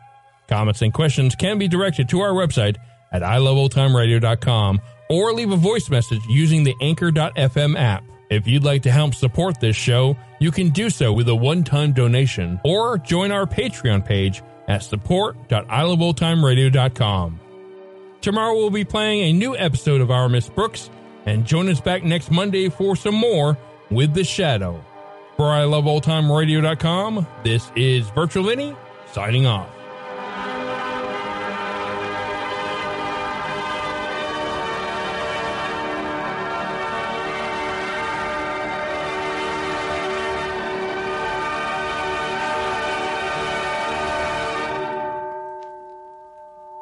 Comments 0.47 0.81
and 0.81 0.93
questions 0.93 1.35
can 1.35 1.57
be 1.57 1.67
directed 1.67 2.07
to 2.09 2.21
our 2.21 2.31
website 2.31 2.77
at 3.11 3.21
iloveoldtimeradio.com 3.21 4.81
or 5.09 5.33
leave 5.33 5.51
a 5.51 5.57
voice 5.57 5.89
message 5.89 6.25
using 6.27 6.63
the 6.63 6.75
Anchor.fm 6.81 7.77
app. 7.77 8.03
If 8.29 8.47
you'd 8.47 8.63
like 8.63 8.83
to 8.83 8.91
help 8.91 9.13
support 9.13 9.59
this 9.59 9.75
show, 9.75 10.15
you 10.39 10.51
can 10.51 10.69
do 10.69 10.89
so 10.89 11.11
with 11.11 11.27
a 11.27 11.35
one-time 11.35 11.91
donation 11.91 12.61
or 12.63 12.97
join 12.97 13.29
our 13.31 13.45
Patreon 13.45 14.05
page 14.05 14.41
at 14.69 14.83
support.iloveoldtimeradio.com. 14.83 17.39
Tomorrow 18.21 18.55
we'll 18.55 18.69
be 18.69 18.85
playing 18.85 19.23
a 19.23 19.33
new 19.33 19.57
episode 19.57 19.99
of 19.99 20.11
Our 20.11 20.29
Miss 20.29 20.47
Brooks, 20.47 20.89
and 21.25 21.45
join 21.45 21.69
us 21.69 21.81
back 21.81 22.03
next 22.03 22.31
Monday 22.31 22.69
for 22.69 22.95
some 22.95 23.15
more 23.15 23.57
with 23.89 24.13
The 24.13 24.23
Shadow. 24.23 24.83
For 25.37 25.45
iloveoldtimeradio.com, 25.45 27.27
this 27.43 27.71
is 27.75 28.09
Virtual 28.09 28.45
Vinny 28.45 28.75
signing 29.11 29.45
off. 29.45 29.69